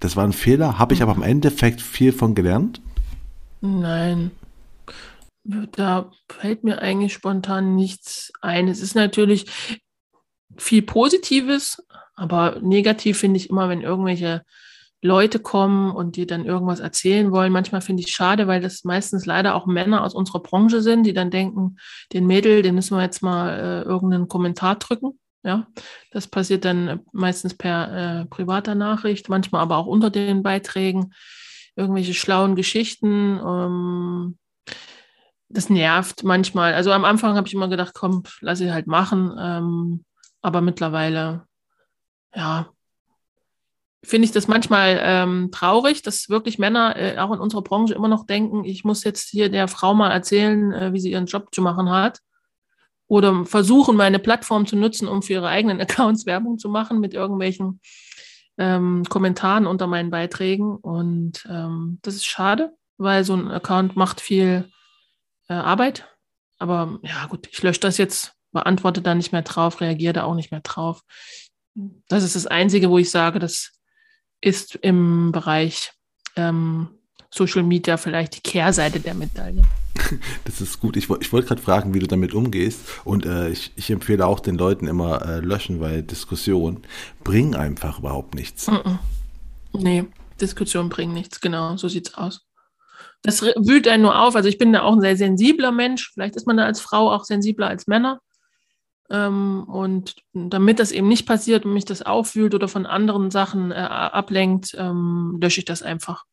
[0.00, 2.80] das war ein Fehler, habe ich aber im Endeffekt viel von gelernt?
[3.60, 4.32] Nein,
[5.44, 8.68] da fällt mir eigentlich spontan nichts ein.
[8.68, 9.46] Es ist natürlich
[10.56, 11.82] viel Positives,
[12.14, 14.44] aber negativ finde ich immer, wenn irgendwelche
[15.02, 17.52] Leute kommen und die dann irgendwas erzählen wollen.
[17.52, 21.12] Manchmal finde ich schade, weil das meistens leider auch Männer aus unserer Branche sind, die
[21.12, 21.76] dann denken,
[22.12, 25.18] den Mädel, den müssen wir jetzt mal äh, irgendeinen Kommentar drücken.
[25.42, 25.68] Ja,
[26.10, 31.12] das passiert dann meistens per äh, privater Nachricht, manchmal aber auch unter den Beiträgen.
[31.76, 33.38] Irgendwelche schlauen Geschichten.
[33.38, 34.38] Ähm,
[35.48, 36.74] das nervt manchmal.
[36.74, 39.36] Also am Anfang habe ich immer gedacht, komm, lass ich halt machen.
[39.38, 40.04] Ähm,
[40.42, 41.46] aber mittlerweile,
[42.34, 42.68] ja,
[44.06, 48.08] finde ich das manchmal ähm, traurig, dass wirklich Männer äh, auch in unserer Branche immer
[48.08, 51.48] noch denken, ich muss jetzt hier der Frau mal erzählen, äh, wie sie ihren Job
[51.52, 52.20] zu machen hat.
[53.08, 57.14] Oder versuchen, meine Plattform zu nutzen, um für ihre eigenen Accounts Werbung zu machen mit
[57.14, 57.80] irgendwelchen
[58.58, 60.76] ähm, Kommentaren unter meinen Beiträgen.
[60.76, 64.70] Und ähm, das ist schade, weil so ein Account macht viel
[65.48, 66.08] äh, Arbeit.
[66.58, 70.34] Aber ja, gut, ich lösche das jetzt, beantworte da nicht mehr drauf, reagiere da auch
[70.34, 71.02] nicht mehr drauf.
[72.08, 73.75] Das ist das Einzige, wo ich sage, das
[74.40, 75.92] ist im Bereich
[76.36, 76.88] ähm,
[77.30, 79.62] Social Media vielleicht die Kehrseite der Medaille.
[80.44, 80.96] Das ist gut.
[80.96, 82.80] Ich, ich wollte gerade fragen, wie du damit umgehst.
[83.04, 86.82] Und äh, ich, ich, empfehle auch den Leuten immer äh, löschen, weil Diskussionen
[87.24, 88.68] bringen einfach überhaupt nichts.
[88.68, 88.98] Mm -mm.
[89.72, 90.04] Nee,
[90.40, 91.40] Diskussionen bringen nichts.
[91.40, 92.46] Genau, so sieht's aus.
[93.22, 94.36] Das wühlt einen nur auf.
[94.36, 96.12] Also ich bin da auch ein sehr sensibler Mensch.
[96.12, 98.20] Vielleicht ist man da als Frau auch sensibler als Männer.
[99.10, 103.70] Ähm, und damit das eben nicht passiert und mich das auffühlt oder von anderen Sachen
[103.70, 106.24] äh, ablenkt, ähm, lösche ich das einfach.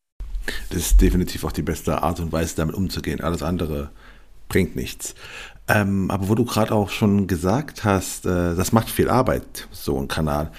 [0.70, 3.22] Das ist definitiv auch die beste Art und Weise, damit umzugehen.
[3.22, 3.92] Alles andere
[4.50, 5.16] bringt nichts.
[5.70, 9.98] Ähm, aber wo du gerade auch schon gesagt hast, äh, das macht viel Arbeit, so
[9.98, 10.52] ein Kanal.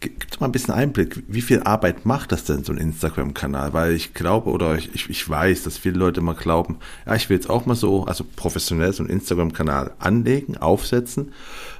[0.00, 3.72] Gib doch mal ein bisschen Einblick, wie viel Arbeit macht das denn, so ein Instagram-Kanal?
[3.72, 7.36] Weil ich glaube oder ich, ich weiß, dass viele Leute immer glauben, ja, ich will
[7.36, 11.32] jetzt auch mal so, also professionell so einen Instagram-Kanal anlegen, aufsetzen,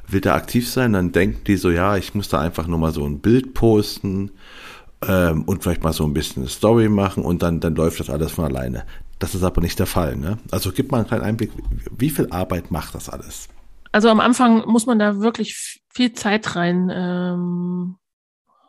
[0.07, 2.93] will da aktiv sein, dann denken die so, ja, ich muss da einfach nur mal
[2.93, 4.31] so ein Bild posten
[5.07, 8.11] ähm, und vielleicht mal so ein bisschen eine Story machen und dann, dann läuft das
[8.11, 8.85] alles von alleine.
[9.19, 10.17] Das ist aber nicht der Fall.
[10.17, 10.39] Ne?
[10.51, 11.51] Also gib mal einen kleinen Einblick,
[11.97, 13.49] wie viel Arbeit macht das alles?
[13.91, 17.97] Also am Anfang muss man da wirklich viel Zeit rein ähm,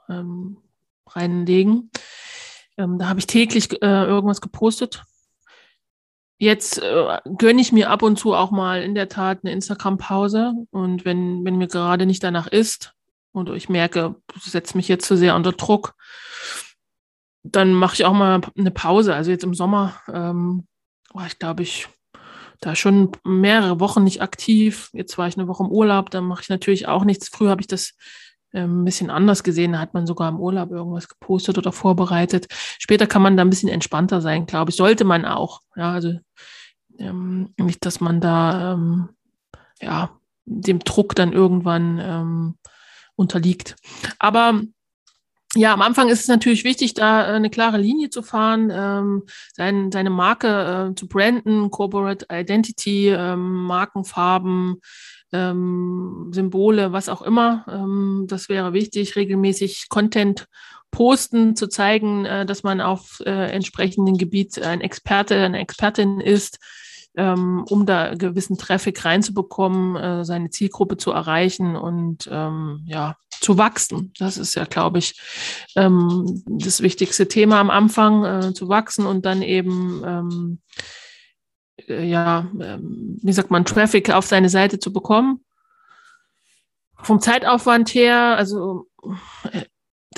[0.09, 0.57] ähm,
[1.07, 1.91] reinlegen.
[2.77, 5.03] Ähm, da habe ich täglich äh, irgendwas gepostet.
[6.37, 10.53] Jetzt äh, gönne ich mir ab und zu auch mal in der Tat eine Instagram-Pause.
[10.71, 12.93] Und wenn, wenn mir gerade nicht danach ist
[13.33, 15.95] und ich merke, das setzt mich jetzt zu sehr unter Druck,
[17.51, 19.15] dann mache ich auch mal eine Pause.
[19.15, 20.65] Also jetzt im Sommer ähm,
[21.13, 21.87] war ich, glaube ich,
[22.61, 24.89] da schon mehrere Wochen nicht aktiv.
[24.93, 27.29] Jetzt war ich eine Woche im Urlaub, dann mache ich natürlich auch nichts.
[27.29, 27.93] Früher habe ich das
[28.53, 29.73] ähm, ein bisschen anders gesehen.
[29.73, 32.47] Da hat man sogar im Urlaub irgendwas gepostet oder vorbereitet.
[32.79, 34.77] Später kann man da ein bisschen entspannter sein, glaube ich.
[34.77, 35.61] Sollte man auch.
[35.75, 36.19] Ja, also
[36.97, 39.09] ähm, nicht, dass man da ähm,
[39.81, 40.11] ja
[40.45, 42.55] dem Druck dann irgendwann ähm,
[43.15, 43.75] unterliegt.
[44.17, 44.61] Aber
[45.55, 49.23] ja, am Anfang ist es natürlich wichtig, da äh, eine klare Linie zu fahren, ähm,
[49.53, 54.79] sein, seine Marke äh, zu branden, Corporate Identity, ähm, Markenfarben,
[55.31, 57.65] ähm, Symbole, was auch immer.
[57.67, 60.47] Ähm, das wäre wichtig, regelmäßig Content
[60.91, 66.59] posten, zu zeigen, äh, dass man auf äh, entsprechendem Gebiet ein Experte, eine Expertin ist,
[67.15, 73.57] ähm, um da gewissen Traffic reinzubekommen, äh, seine Zielgruppe zu erreichen und ähm, ja, zu
[73.57, 74.13] wachsen.
[74.19, 75.19] Das ist ja, glaube ich,
[75.75, 80.59] ähm, das wichtigste Thema am Anfang, äh, zu wachsen und dann eben ähm,
[81.87, 85.43] äh, ja, ähm, wie sagt man, Traffic auf seine Seite zu bekommen.
[87.01, 88.87] Vom Zeitaufwand her, also
[89.51, 89.65] äh,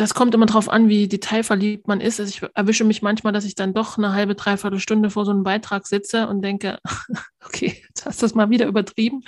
[0.02, 2.20] das kommt immer darauf an, wie detailverliebt man ist.
[2.20, 5.32] Also ich erwische mich manchmal, dass ich dann doch eine halbe, dreiviertel Stunde vor so
[5.32, 6.80] einem Beitrag sitze und denke,
[7.46, 9.22] okay, jetzt hast du das mal wieder übertrieben.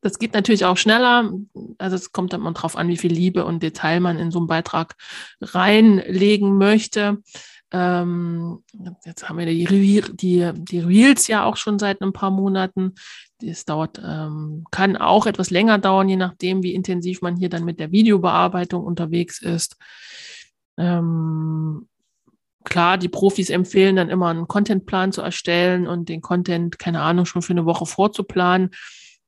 [0.00, 1.30] Das geht natürlich auch schneller.
[1.78, 4.48] Also es kommt immer darauf an, wie viel Liebe und Detail man in so einen
[4.48, 4.96] Beitrag
[5.40, 7.18] reinlegen möchte.
[7.70, 8.62] Ähm,
[9.04, 12.94] jetzt haben wir die, die, die Reels ja auch schon seit ein paar Monaten.
[13.40, 17.64] Das dauert, ähm, kann auch etwas länger dauern, je nachdem, wie intensiv man hier dann
[17.64, 19.76] mit der Videobearbeitung unterwegs ist.
[20.78, 21.88] Ähm,
[22.64, 27.26] klar, die Profis empfehlen dann immer einen Contentplan zu erstellen und den Content, keine Ahnung,
[27.26, 28.70] schon für eine Woche vorzuplanen.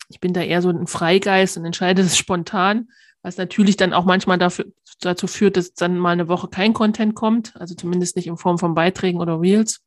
[0.08, 2.88] Ich bin da eher so ein Freigeist und entscheide das spontan
[3.22, 4.66] was natürlich dann auch manchmal dafür,
[5.00, 8.58] dazu führt, dass dann mal eine Woche kein Content kommt, also zumindest nicht in Form
[8.58, 9.82] von Beiträgen oder Reels.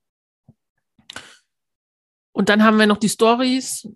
[2.31, 3.87] Und dann haben wir noch die Stories.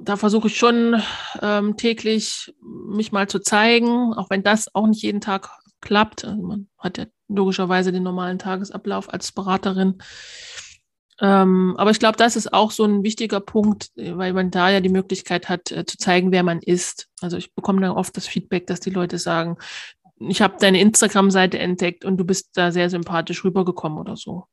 [0.00, 1.02] Da versuche ich schon
[1.42, 5.50] ähm, täglich mich mal zu zeigen, auch wenn das auch nicht jeden Tag
[5.82, 6.24] klappt.
[6.24, 9.98] Also man hat ja logischerweise den normalen Tagesablauf als Beraterin.
[11.20, 14.80] Ähm, aber ich glaube, das ist auch so ein wichtiger Punkt, weil man da ja
[14.80, 17.08] die Möglichkeit hat, äh, zu zeigen, wer man ist.
[17.20, 19.58] Also ich bekomme dann oft das Feedback, dass die Leute sagen,
[20.18, 24.44] ich habe deine Instagram-Seite entdeckt und du bist da sehr sympathisch rübergekommen oder so.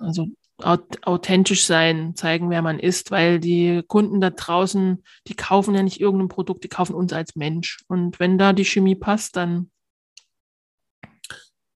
[0.00, 0.26] Also
[0.58, 6.00] authentisch sein, zeigen, wer man ist, weil die Kunden da draußen, die kaufen ja nicht
[6.00, 7.84] irgendein Produkt, die kaufen uns als Mensch.
[7.88, 9.70] Und wenn da die Chemie passt, dann,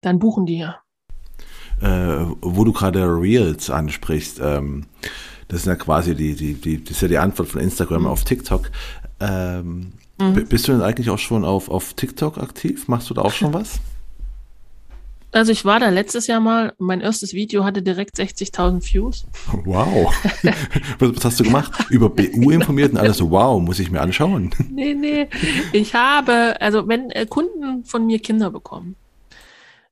[0.01, 0.81] dann buchen die ja.
[1.81, 4.85] Äh, wo du gerade Reels ansprichst, ähm,
[5.47, 8.07] das ist ja quasi die, die, die, das ist ja die Antwort von Instagram mhm.
[8.07, 8.71] auf TikTok.
[9.19, 10.45] Ähm, mhm.
[10.47, 12.87] Bist du denn eigentlich auch schon auf, auf TikTok aktiv?
[12.87, 13.79] Machst du da auch schon was?
[15.31, 19.27] Also ich war da letztes Jahr mal, mein erstes Video hatte direkt 60.000 Views.
[19.65, 20.13] Wow.
[20.99, 21.71] was, was, hast du gemacht?
[21.89, 24.51] Über BU informiert und alles so, wow, muss ich mir anschauen.
[24.71, 25.27] Nee, nee.
[25.73, 28.95] Ich habe, also wenn äh, Kunden von mir Kinder bekommen,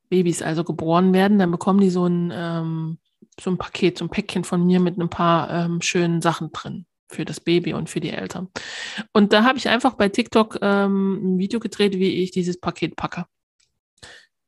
[0.09, 2.97] Babys also geboren werden, dann bekommen die so ein, ähm,
[3.39, 6.85] so ein Paket, so ein Päckchen von mir mit ein paar ähm, schönen Sachen drin
[7.07, 8.49] für das Baby und für die Eltern.
[9.13, 12.95] Und da habe ich einfach bei TikTok ähm, ein Video gedreht, wie ich dieses Paket
[12.95, 13.25] packe.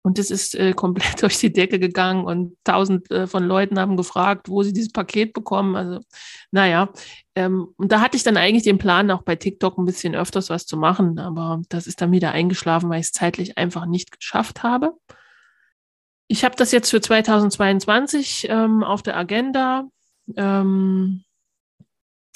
[0.08, 3.98] Und das ist äh, komplett durch die Decke gegangen und tausend äh, von Leuten haben
[3.98, 5.76] gefragt, wo sie dieses Paket bekommen.
[5.76, 6.00] Also,
[6.50, 6.90] naja.
[7.36, 10.50] Ähm, und da hatte ich dann eigentlich den Plan, auch bei TikTok ein bisschen öfters
[10.50, 11.20] was zu machen.
[11.20, 14.94] Aber das ist dann wieder eingeschlafen, weil ich es zeitlich einfach nicht geschafft habe.
[16.28, 19.86] Ich habe das jetzt für 2022 ähm, auf der Agenda,
[20.36, 21.24] ähm,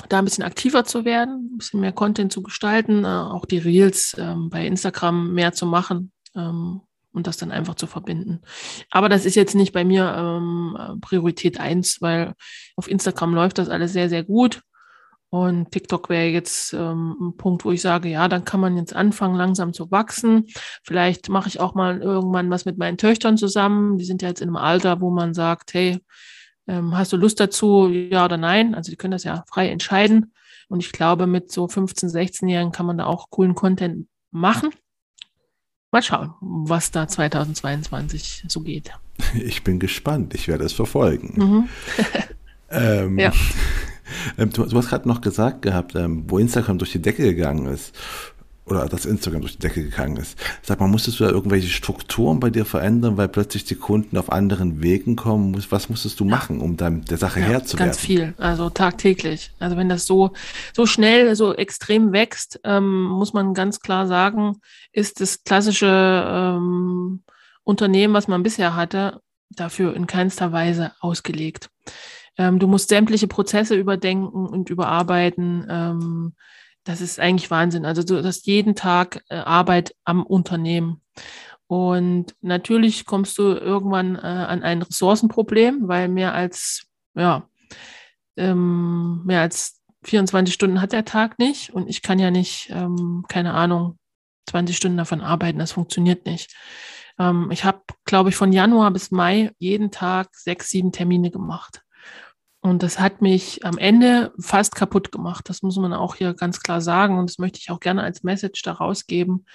[0.08, 3.58] da ein bisschen aktiver zu werden, ein bisschen mehr Content zu gestalten, äh, auch die
[3.58, 8.42] Reels ähm, bei Instagram mehr zu machen ähm, und das dann einfach zu verbinden.
[8.90, 12.34] Aber das ist jetzt nicht bei mir ähm, Priorität eins, weil
[12.78, 14.62] auf Instagram läuft das alles sehr, sehr gut.
[15.32, 18.94] Und TikTok wäre jetzt ähm, ein Punkt, wo ich sage, ja, dann kann man jetzt
[18.94, 20.48] anfangen, langsam zu wachsen.
[20.84, 23.98] Vielleicht mache ich auch mal irgendwann was mit meinen Töchtern zusammen.
[23.98, 26.00] Die sind ja jetzt in einem Alter, wo man sagt, hey,
[26.68, 28.76] ähm, hast du Lust dazu, ja oder nein?
[28.76, 30.34] Also die können das ja frei entscheiden.
[30.68, 34.72] Und ich glaube, mit so 15, 16-Jährigen kann man da auch coolen Content machen.
[35.92, 38.92] Mal schauen, was da 2022 so geht.
[39.36, 40.34] Ich bin gespannt.
[40.34, 41.34] Ich werde es verfolgen.
[41.38, 41.70] Mhm.
[42.72, 43.32] ähm, ja.
[44.38, 47.68] Ähm, du, du, hast gerade noch gesagt gehabt, ähm, wo Instagram durch die Decke gegangen
[47.68, 47.94] ist.
[48.66, 50.38] Oder dass Instagram durch die Decke gegangen ist.
[50.62, 54.32] Sag mal, musstest du da irgendwelche Strukturen bei dir verändern, weil plötzlich die Kunden auf
[54.32, 55.62] anderen Wegen kommen?
[55.72, 57.90] Was musstest du machen, um dann der Sache ja, Herr zu werden?
[57.90, 59.52] Ganz viel, also tagtäglich.
[59.60, 60.32] Also wenn das so,
[60.74, 64.58] so schnell, so extrem wächst, ähm, muss man ganz klar sagen,
[64.94, 67.24] ist das klassische ähm,
[67.64, 71.70] Unternehmen, was man bisher hatte, dafür in keinster Weise ausgelegt.
[72.38, 75.66] Ähm, du musst sämtliche Prozesse überdenken und überarbeiten.
[75.70, 76.34] Ähm,
[76.84, 77.86] das ist eigentlich Wahnsinn.
[77.86, 81.02] Also du hast jeden Tag äh, Arbeit am Unternehmen.
[81.68, 87.48] Und natürlich kommst du irgendwann äh, an ein Ressourcenproblem, weil mehr als, ja,
[88.36, 91.74] ähm, mehr als 24 Stunden hat der Tag nicht.
[91.74, 93.98] Und ich kann ja nicht, ähm, keine Ahnung,
[94.50, 95.60] 20 Stunden davon arbeiten.
[95.60, 96.54] Das funktioniert nicht.
[97.20, 101.84] Ähm, ich habe, glaube ich, von Januar bis Mai jeden Tag sechs, sieben Termine gemacht.
[102.62, 105.50] Und das hat mich am Ende fast kaputt gemacht.
[105.50, 107.18] Das muss man auch hier ganz klar sagen.
[107.18, 109.46] Und das möchte ich auch gerne als Message da rausgeben,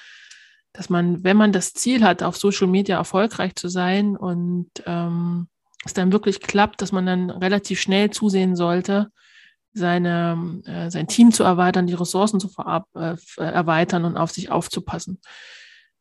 [0.73, 5.49] dass man, wenn man das Ziel hat, auf Social Media erfolgreich zu sein und ähm,
[5.85, 9.13] es dann wirklich klappt, dass man dann relativ schnell zusehen sollte,
[9.73, 12.51] seine, äh, sein Team zu erweitern, die Ressourcen zu
[12.97, 15.21] äh, erweitern und auf sich aufzupassen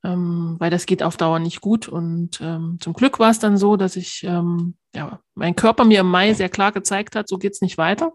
[0.05, 1.87] ähm, weil das geht auf Dauer nicht gut.
[1.87, 6.01] Und ähm, zum Glück war es dann so, dass ich, ähm, ja, mein Körper mir
[6.01, 8.13] im Mai sehr klar gezeigt hat, so geht's nicht weiter.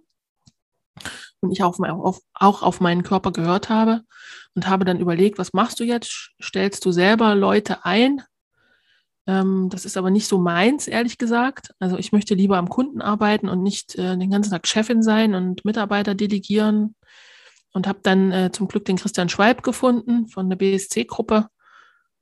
[1.40, 4.02] Und ich auch auf, auch auf meinen Körper gehört habe
[4.54, 6.32] und habe dann überlegt, was machst du jetzt?
[6.40, 8.22] Stellst du selber Leute ein?
[9.26, 11.74] Ähm, das ist aber nicht so meins, ehrlich gesagt.
[11.80, 15.34] Also ich möchte lieber am Kunden arbeiten und nicht äh, den ganzen Tag Chefin sein
[15.34, 16.94] und Mitarbeiter delegieren.
[17.72, 21.48] Und habe dann äh, zum Glück den Christian Schwalb gefunden von der BSC-Gruppe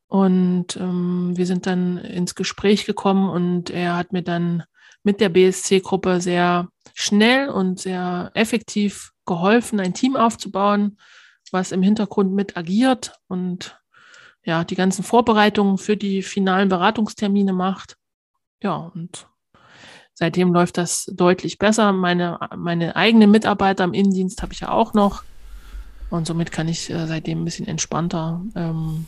[0.09, 4.65] und ähm, wir sind dann ins Gespräch gekommen und er hat mir dann
[5.03, 10.99] mit der BSC-Gruppe sehr schnell und sehr effektiv geholfen, ein Team aufzubauen,
[11.53, 13.79] was im Hintergrund mit agiert und
[14.45, 17.97] ja, die ganzen Vorbereitungen für die finalen Beratungstermine macht.
[18.63, 19.29] Ja, und
[20.15, 21.93] seitdem läuft das deutlich besser.
[21.93, 25.23] Meine, meine eigenen Mitarbeiter im Innendienst habe ich ja auch noch.
[26.09, 29.07] Und somit kann ich äh, seitdem ein bisschen entspannter ähm,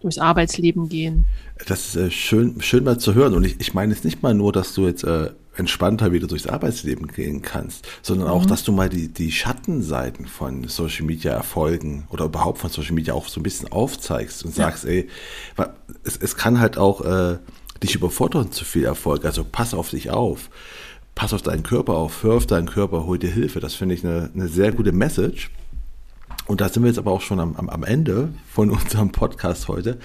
[0.00, 1.24] durchs Arbeitsleben gehen.
[1.66, 3.34] Das ist äh, schön, schön mal zu hören.
[3.34, 6.46] Und ich, ich meine jetzt nicht mal nur, dass du jetzt äh, entspannter wieder durchs
[6.46, 8.48] Arbeitsleben gehen kannst, sondern auch, mhm.
[8.48, 13.14] dass du mal die, die Schattenseiten von Social Media Erfolgen oder überhaupt von Social Media
[13.14, 14.90] auch so ein bisschen aufzeigst und sagst, ja.
[14.90, 15.08] ey,
[16.04, 17.38] es, es kann halt auch äh,
[17.82, 19.24] dich überfordern zu viel Erfolg.
[19.24, 20.50] Also pass auf dich auf.
[21.14, 23.58] Pass auf deinen Körper auf, hör auf deinen Körper, hol dir Hilfe.
[23.58, 25.50] Das finde ich eine, eine sehr gute Message.
[26.48, 29.68] Und da sind wir jetzt aber auch schon am, am, am Ende von unserem Podcast
[29.68, 29.98] heute,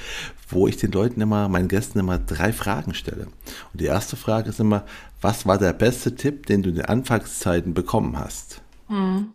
[0.49, 3.27] wo ich den Leuten immer, meinen Gästen immer drei Fragen stelle.
[3.71, 4.85] Und die erste Frage ist immer,
[5.21, 8.61] was war der beste Tipp, den du in den Anfangszeiten bekommen hast?
[8.87, 9.33] Hm.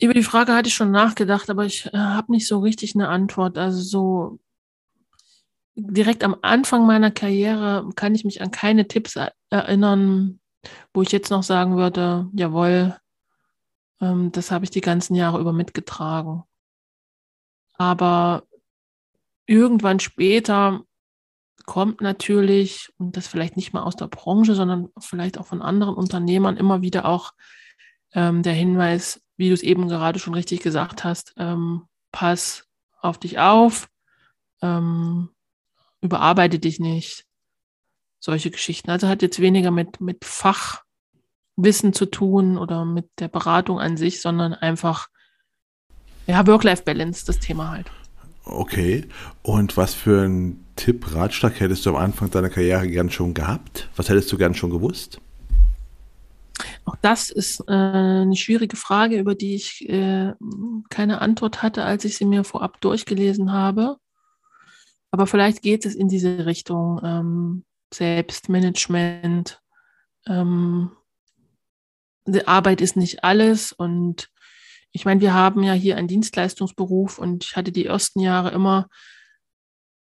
[0.00, 3.08] Über die Frage hatte ich schon nachgedacht, aber ich äh, habe nicht so richtig eine
[3.08, 3.56] Antwort.
[3.56, 4.40] Also so
[5.76, 9.16] direkt am Anfang meiner Karriere kann ich mich an keine Tipps
[9.50, 10.40] erinnern,
[10.92, 12.96] wo ich jetzt noch sagen würde, jawohl,
[14.00, 16.42] das habe ich die ganzen Jahre über mitgetragen.
[17.74, 18.44] Aber
[19.46, 20.82] irgendwann später
[21.66, 25.94] kommt natürlich, und das vielleicht nicht mal aus der Branche, sondern vielleicht auch von anderen
[25.94, 27.32] Unternehmern immer wieder auch
[28.12, 32.66] ähm, der Hinweis, wie du es eben gerade schon richtig gesagt hast, ähm, pass
[33.00, 33.88] auf dich auf,
[34.62, 35.30] ähm,
[36.00, 37.26] überarbeite dich nicht.
[38.20, 38.90] Solche Geschichten.
[38.90, 40.83] Also hat jetzt weniger mit, mit Fach,
[41.56, 45.08] Wissen zu tun oder mit der Beratung an sich, sondern einfach,
[46.26, 47.90] ja, Work-Life-Balance, das Thema halt.
[48.44, 49.06] Okay.
[49.42, 53.88] Und was für einen Tipp, Ratschlag hättest du am Anfang deiner Karriere gern schon gehabt?
[53.96, 55.20] Was hättest du gern schon gewusst?
[56.84, 60.32] Auch das ist äh, eine schwierige Frage, über die ich äh,
[60.90, 63.96] keine Antwort hatte, als ich sie mir vorab durchgelesen habe.
[65.10, 69.62] Aber vielleicht geht es in diese Richtung ähm, Selbstmanagement,
[70.26, 70.90] ähm,
[72.46, 74.30] Arbeit ist nicht alles und
[74.92, 78.88] ich meine, wir haben ja hier einen Dienstleistungsberuf und ich hatte die ersten Jahre immer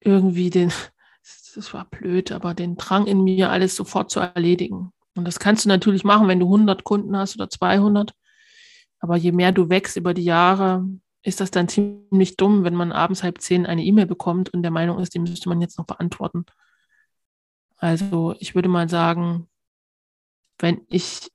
[0.00, 0.70] irgendwie den,
[1.54, 4.92] das war blöd, aber den Drang in mir, alles sofort zu erledigen.
[5.14, 8.12] Und das kannst du natürlich machen, wenn du 100 Kunden hast oder 200.
[9.00, 10.86] Aber je mehr du wächst über die Jahre,
[11.22, 14.70] ist das dann ziemlich dumm, wenn man abends halb zehn eine E-Mail bekommt und der
[14.70, 16.44] Meinung ist, die müsste man jetzt noch beantworten.
[17.76, 19.48] Also ich würde mal sagen,
[20.58, 21.30] wenn ich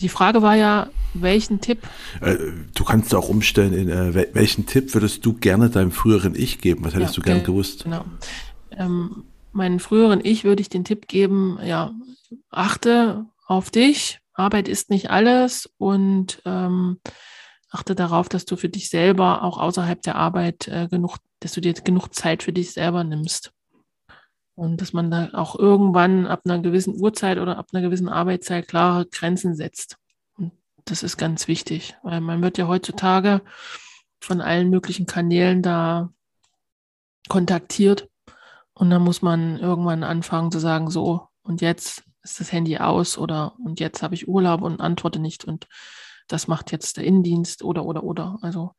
[0.00, 1.86] die Frage war ja, welchen Tipp?
[2.20, 2.36] Äh,
[2.74, 6.84] du kannst auch umstellen, in, äh, welchen Tipp würdest du gerne deinem früheren Ich geben?
[6.84, 7.84] Was hättest ja, du gern gewusst?
[7.84, 8.04] Genau.
[8.70, 11.92] Ähm, meinen früheren Ich würde ich den Tipp geben, ja,
[12.50, 17.00] achte auf dich, Arbeit ist nicht alles und ähm,
[17.70, 21.60] achte darauf, dass du für dich selber auch außerhalb der Arbeit äh, genug, dass du
[21.60, 23.52] dir genug Zeit für dich selber nimmst.
[24.58, 28.66] Und dass man da auch irgendwann ab einer gewissen Uhrzeit oder ab einer gewissen Arbeitszeit
[28.66, 29.98] klare Grenzen setzt.
[30.36, 30.50] Und
[30.84, 33.40] das ist ganz wichtig, weil man wird ja heutzutage
[34.18, 36.12] von allen möglichen Kanälen da
[37.28, 38.08] kontaktiert.
[38.72, 43.16] Und dann muss man irgendwann anfangen zu sagen, so, und jetzt ist das Handy aus
[43.16, 45.68] oder und jetzt habe ich Urlaub und antworte nicht und
[46.26, 48.38] das macht jetzt der Innendienst oder oder oder.
[48.42, 48.72] Also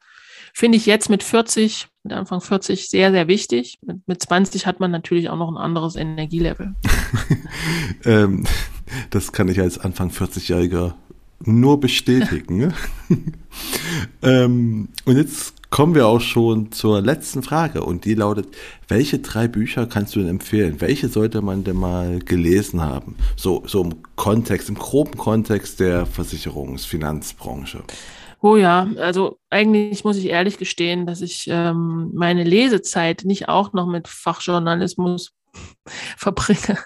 [0.53, 3.79] Finde ich jetzt mit 40, mit Anfang 40 sehr, sehr wichtig.
[3.85, 6.75] Mit, mit 20 hat man natürlich auch noch ein anderes Energielevel.
[8.05, 8.45] ähm,
[9.09, 10.93] das kann ich als Anfang 40-Jähriger
[11.41, 12.57] nur bestätigen.
[12.57, 12.73] Ne?
[14.21, 18.47] ähm, und jetzt kommen wir auch schon zur letzten Frage und die lautet,
[18.87, 20.81] welche drei Bücher kannst du denn empfehlen?
[20.81, 23.15] Welche sollte man denn mal gelesen haben?
[23.35, 27.83] So, so im Kontext, im groben Kontext der Versicherungsfinanzbranche.
[28.41, 33.73] Oh ja, also eigentlich muss ich ehrlich gestehen, dass ich ähm, meine Lesezeit nicht auch
[33.73, 35.33] noch mit Fachjournalismus
[36.17, 36.77] verbringe.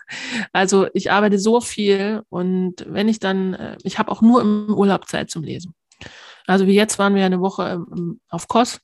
[0.51, 4.74] Also ich arbeite so viel und wenn ich dann, äh, ich habe auch nur im
[4.74, 5.76] Urlaub Zeit zum Lesen.
[6.47, 8.82] Also wie jetzt waren wir eine Woche ähm, auf Kos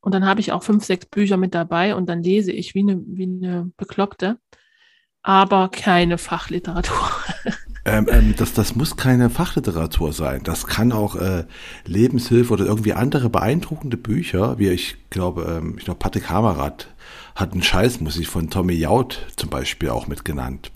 [0.00, 2.80] und dann habe ich auch fünf, sechs Bücher mit dabei und dann lese ich wie
[2.80, 4.38] eine, wie eine Bekloppte,
[5.22, 7.10] aber keine Fachliteratur.
[7.86, 10.40] Ähm, ähm, das, das muss keine Fachliteratur sein.
[10.42, 11.44] Das kann auch äh,
[11.84, 16.88] Lebenshilfe oder irgendwie andere beeindruckende Bücher, wie ich glaube, ähm, ich glaube, Patrick Hamerath
[17.36, 20.72] hat einen Scheißmusik von Tommy Jaud zum Beispiel auch mitgenannt.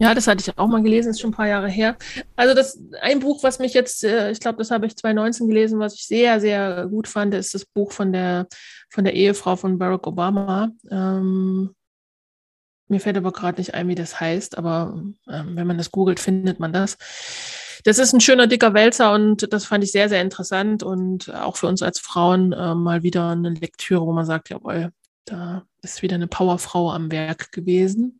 [0.00, 1.96] Ja, das hatte ich auch mal gelesen, ist schon ein paar Jahre her.
[2.34, 5.78] Also das ein Buch, was mich jetzt, äh, ich glaube, das habe ich 2019 gelesen,
[5.78, 8.48] was ich sehr, sehr gut fand, ist das Buch von der
[8.88, 10.70] von der Ehefrau von Barack Obama.
[10.90, 11.76] Ähm,
[12.90, 16.20] mir fällt aber gerade nicht ein, wie das heißt, aber ähm, wenn man das googelt,
[16.20, 16.96] findet man das.
[17.84, 21.56] Das ist ein schöner dicker Wälzer und das fand ich sehr, sehr interessant und auch
[21.56, 24.92] für uns als Frauen äh, mal wieder eine Lektüre, wo man sagt, jawohl,
[25.24, 28.18] da ist wieder eine Powerfrau am Werk gewesen.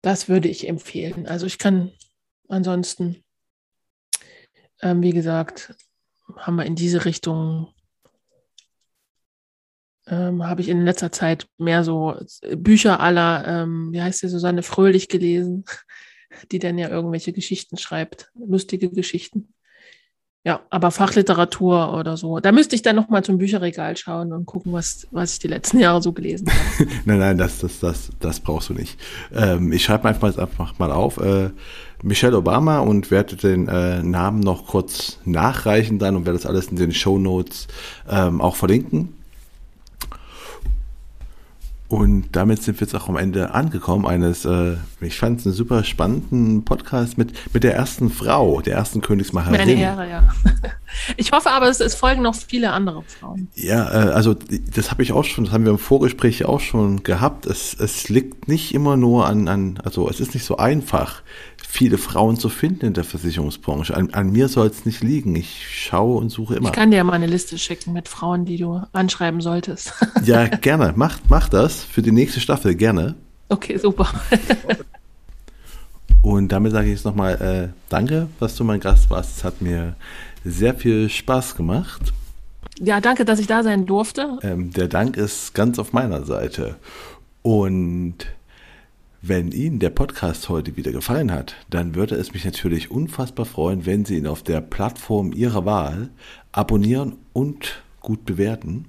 [0.00, 1.26] Das würde ich empfehlen.
[1.26, 1.92] Also ich kann
[2.48, 3.24] ansonsten
[4.84, 5.74] ähm, wie gesagt,
[6.36, 7.68] haben wir in diese Richtung,
[10.06, 12.16] ähm, habe ich in letzter Zeit mehr so
[12.56, 15.64] Bücher aller, ähm, wie heißt sie, Susanne Fröhlich gelesen,
[16.52, 19.54] die dann ja irgendwelche Geschichten schreibt, lustige Geschichten.
[20.46, 22.38] Ja, aber Fachliteratur oder so.
[22.38, 25.78] Da müsste ich dann nochmal zum Bücherregal schauen und gucken, was, was ich die letzten
[25.80, 26.90] Jahre so gelesen habe.
[27.06, 28.98] nein, nein, das, das, das, das brauchst du nicht.
[29.34, 31.16] Ähm, ich schreibe einfach, einfach mal auf.
[31.16, 31.50] Äh,
[32.02, 36.68] Michelle Obama und werde den äh, Namen noch kurz nachreichen dann und werde das alles
[36.68, 37.66] in den Show Notes
[38.06, 39.14] ähm, auch verlinken.
[41.88, 45.54] Und damit sind wir jetzt auch am Ende angekommen eines, äh, ich fand es einen
[45.54, 49.58] super spannenden Podcast mit, mit der ersten Frau, der ersten Königsmacherin.
[49.58, 50.28] Meine Ehre, ja.
[51.16, 53.48] Ich hoffe aber, es, es folgen noch viele andere Frauen.
[53.54, 57.02] Ja, äh, also das habe ich auch schon, das haben wir im Vorgespräch auch schon
[57.02, 57.46] gehabt.
[57.46, 61.22] Es, es liegt nicht immer nur an, an, also es ist nicht so einfach,
[61.66, 63.96] viele Frauen zu finden in der Versicherungsbranche.
[63.96, 65.34] An, an mir soll es nicht liegen.
[65.34, 66.68] Ich schaue und suche immer.
[66.68, 69.92] Ich kann dir mal eine Liste schicken mit Frauen, die du anschreiben solltest.
[70.24, 70.92] ja, gerne.
[70.96, 73.14] Mach, mach das für die nächste Staffel, gerne.
[73.48, 74.08] Okay, super.
[76.22, 79.38] und damit sage ich jetzt nochmal äh, Danke, dass du mein Gast warst.
[79.38, 79.96] Es hat mir
[80.44, 82.12] sehr viel Spaß gemacht.
[82.80, 84.38] Ja, danke, dass ich da sein durfte.
[84.42, 86.76] Ähm, der Dank ist ganz auf meiner Seite.
[87.42, 88.26] Und
[89.26, 93.86] wenn Ihnen der Podcast heute wieder gefallen hat, dann würde es mich natürlich unfassbar freuen,
[93.86, 96.10] wenn Sie ihn auf der Plattform Ihrer Wahl
[96.52, 98.84] abonnieren und gut bewerten.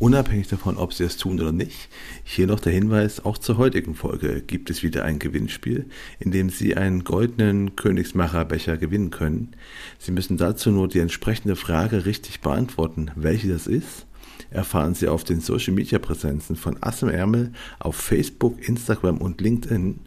[0.00, 1.88] Unabhängig davon, ob Sie es tun oder nicht.
[2.24, 5.86] Hier noch der Hinweis, auch zur heutigen Folge gibt es wieder ein Gewinnspiel,
[6.18, 9.52] in dem Sie einen goldenen Königsmacherbecher gewinnen können.
[10.00, 14.06] Sie müssen dazu nur die entsprechende Frage richtig beantworten, welche das ist
[14.50, 19.40] erfahren Sie auf den Social Media Präsenzen von Ass im Ärmel auf Facebook, Instagram und
[19.40, 20.00] LinkedIn.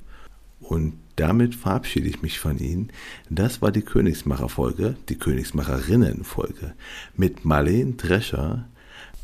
[0.60, 2.92] Und damit verabschiede ich mich von Ihnen.
[3.30, 6.74] Das war die Königsmacher-Folge, die Königsmacherinnen-Folge
[7.16, 8.68] mit Marlene Drescher.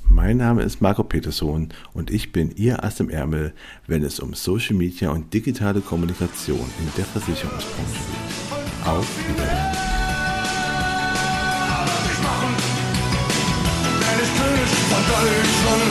[0.08, 3.54] Mein Name ist Marco Peterson und ich bin Ihr Ass im Ärmel,
[3.88, 8.88] wenn es um Social Media und digitale Kommunikation in der Versicherungsbranche geht.
[8.88, 10.01] Auf Wiedersehen.
[15.12, 15.91] Von Deutschland.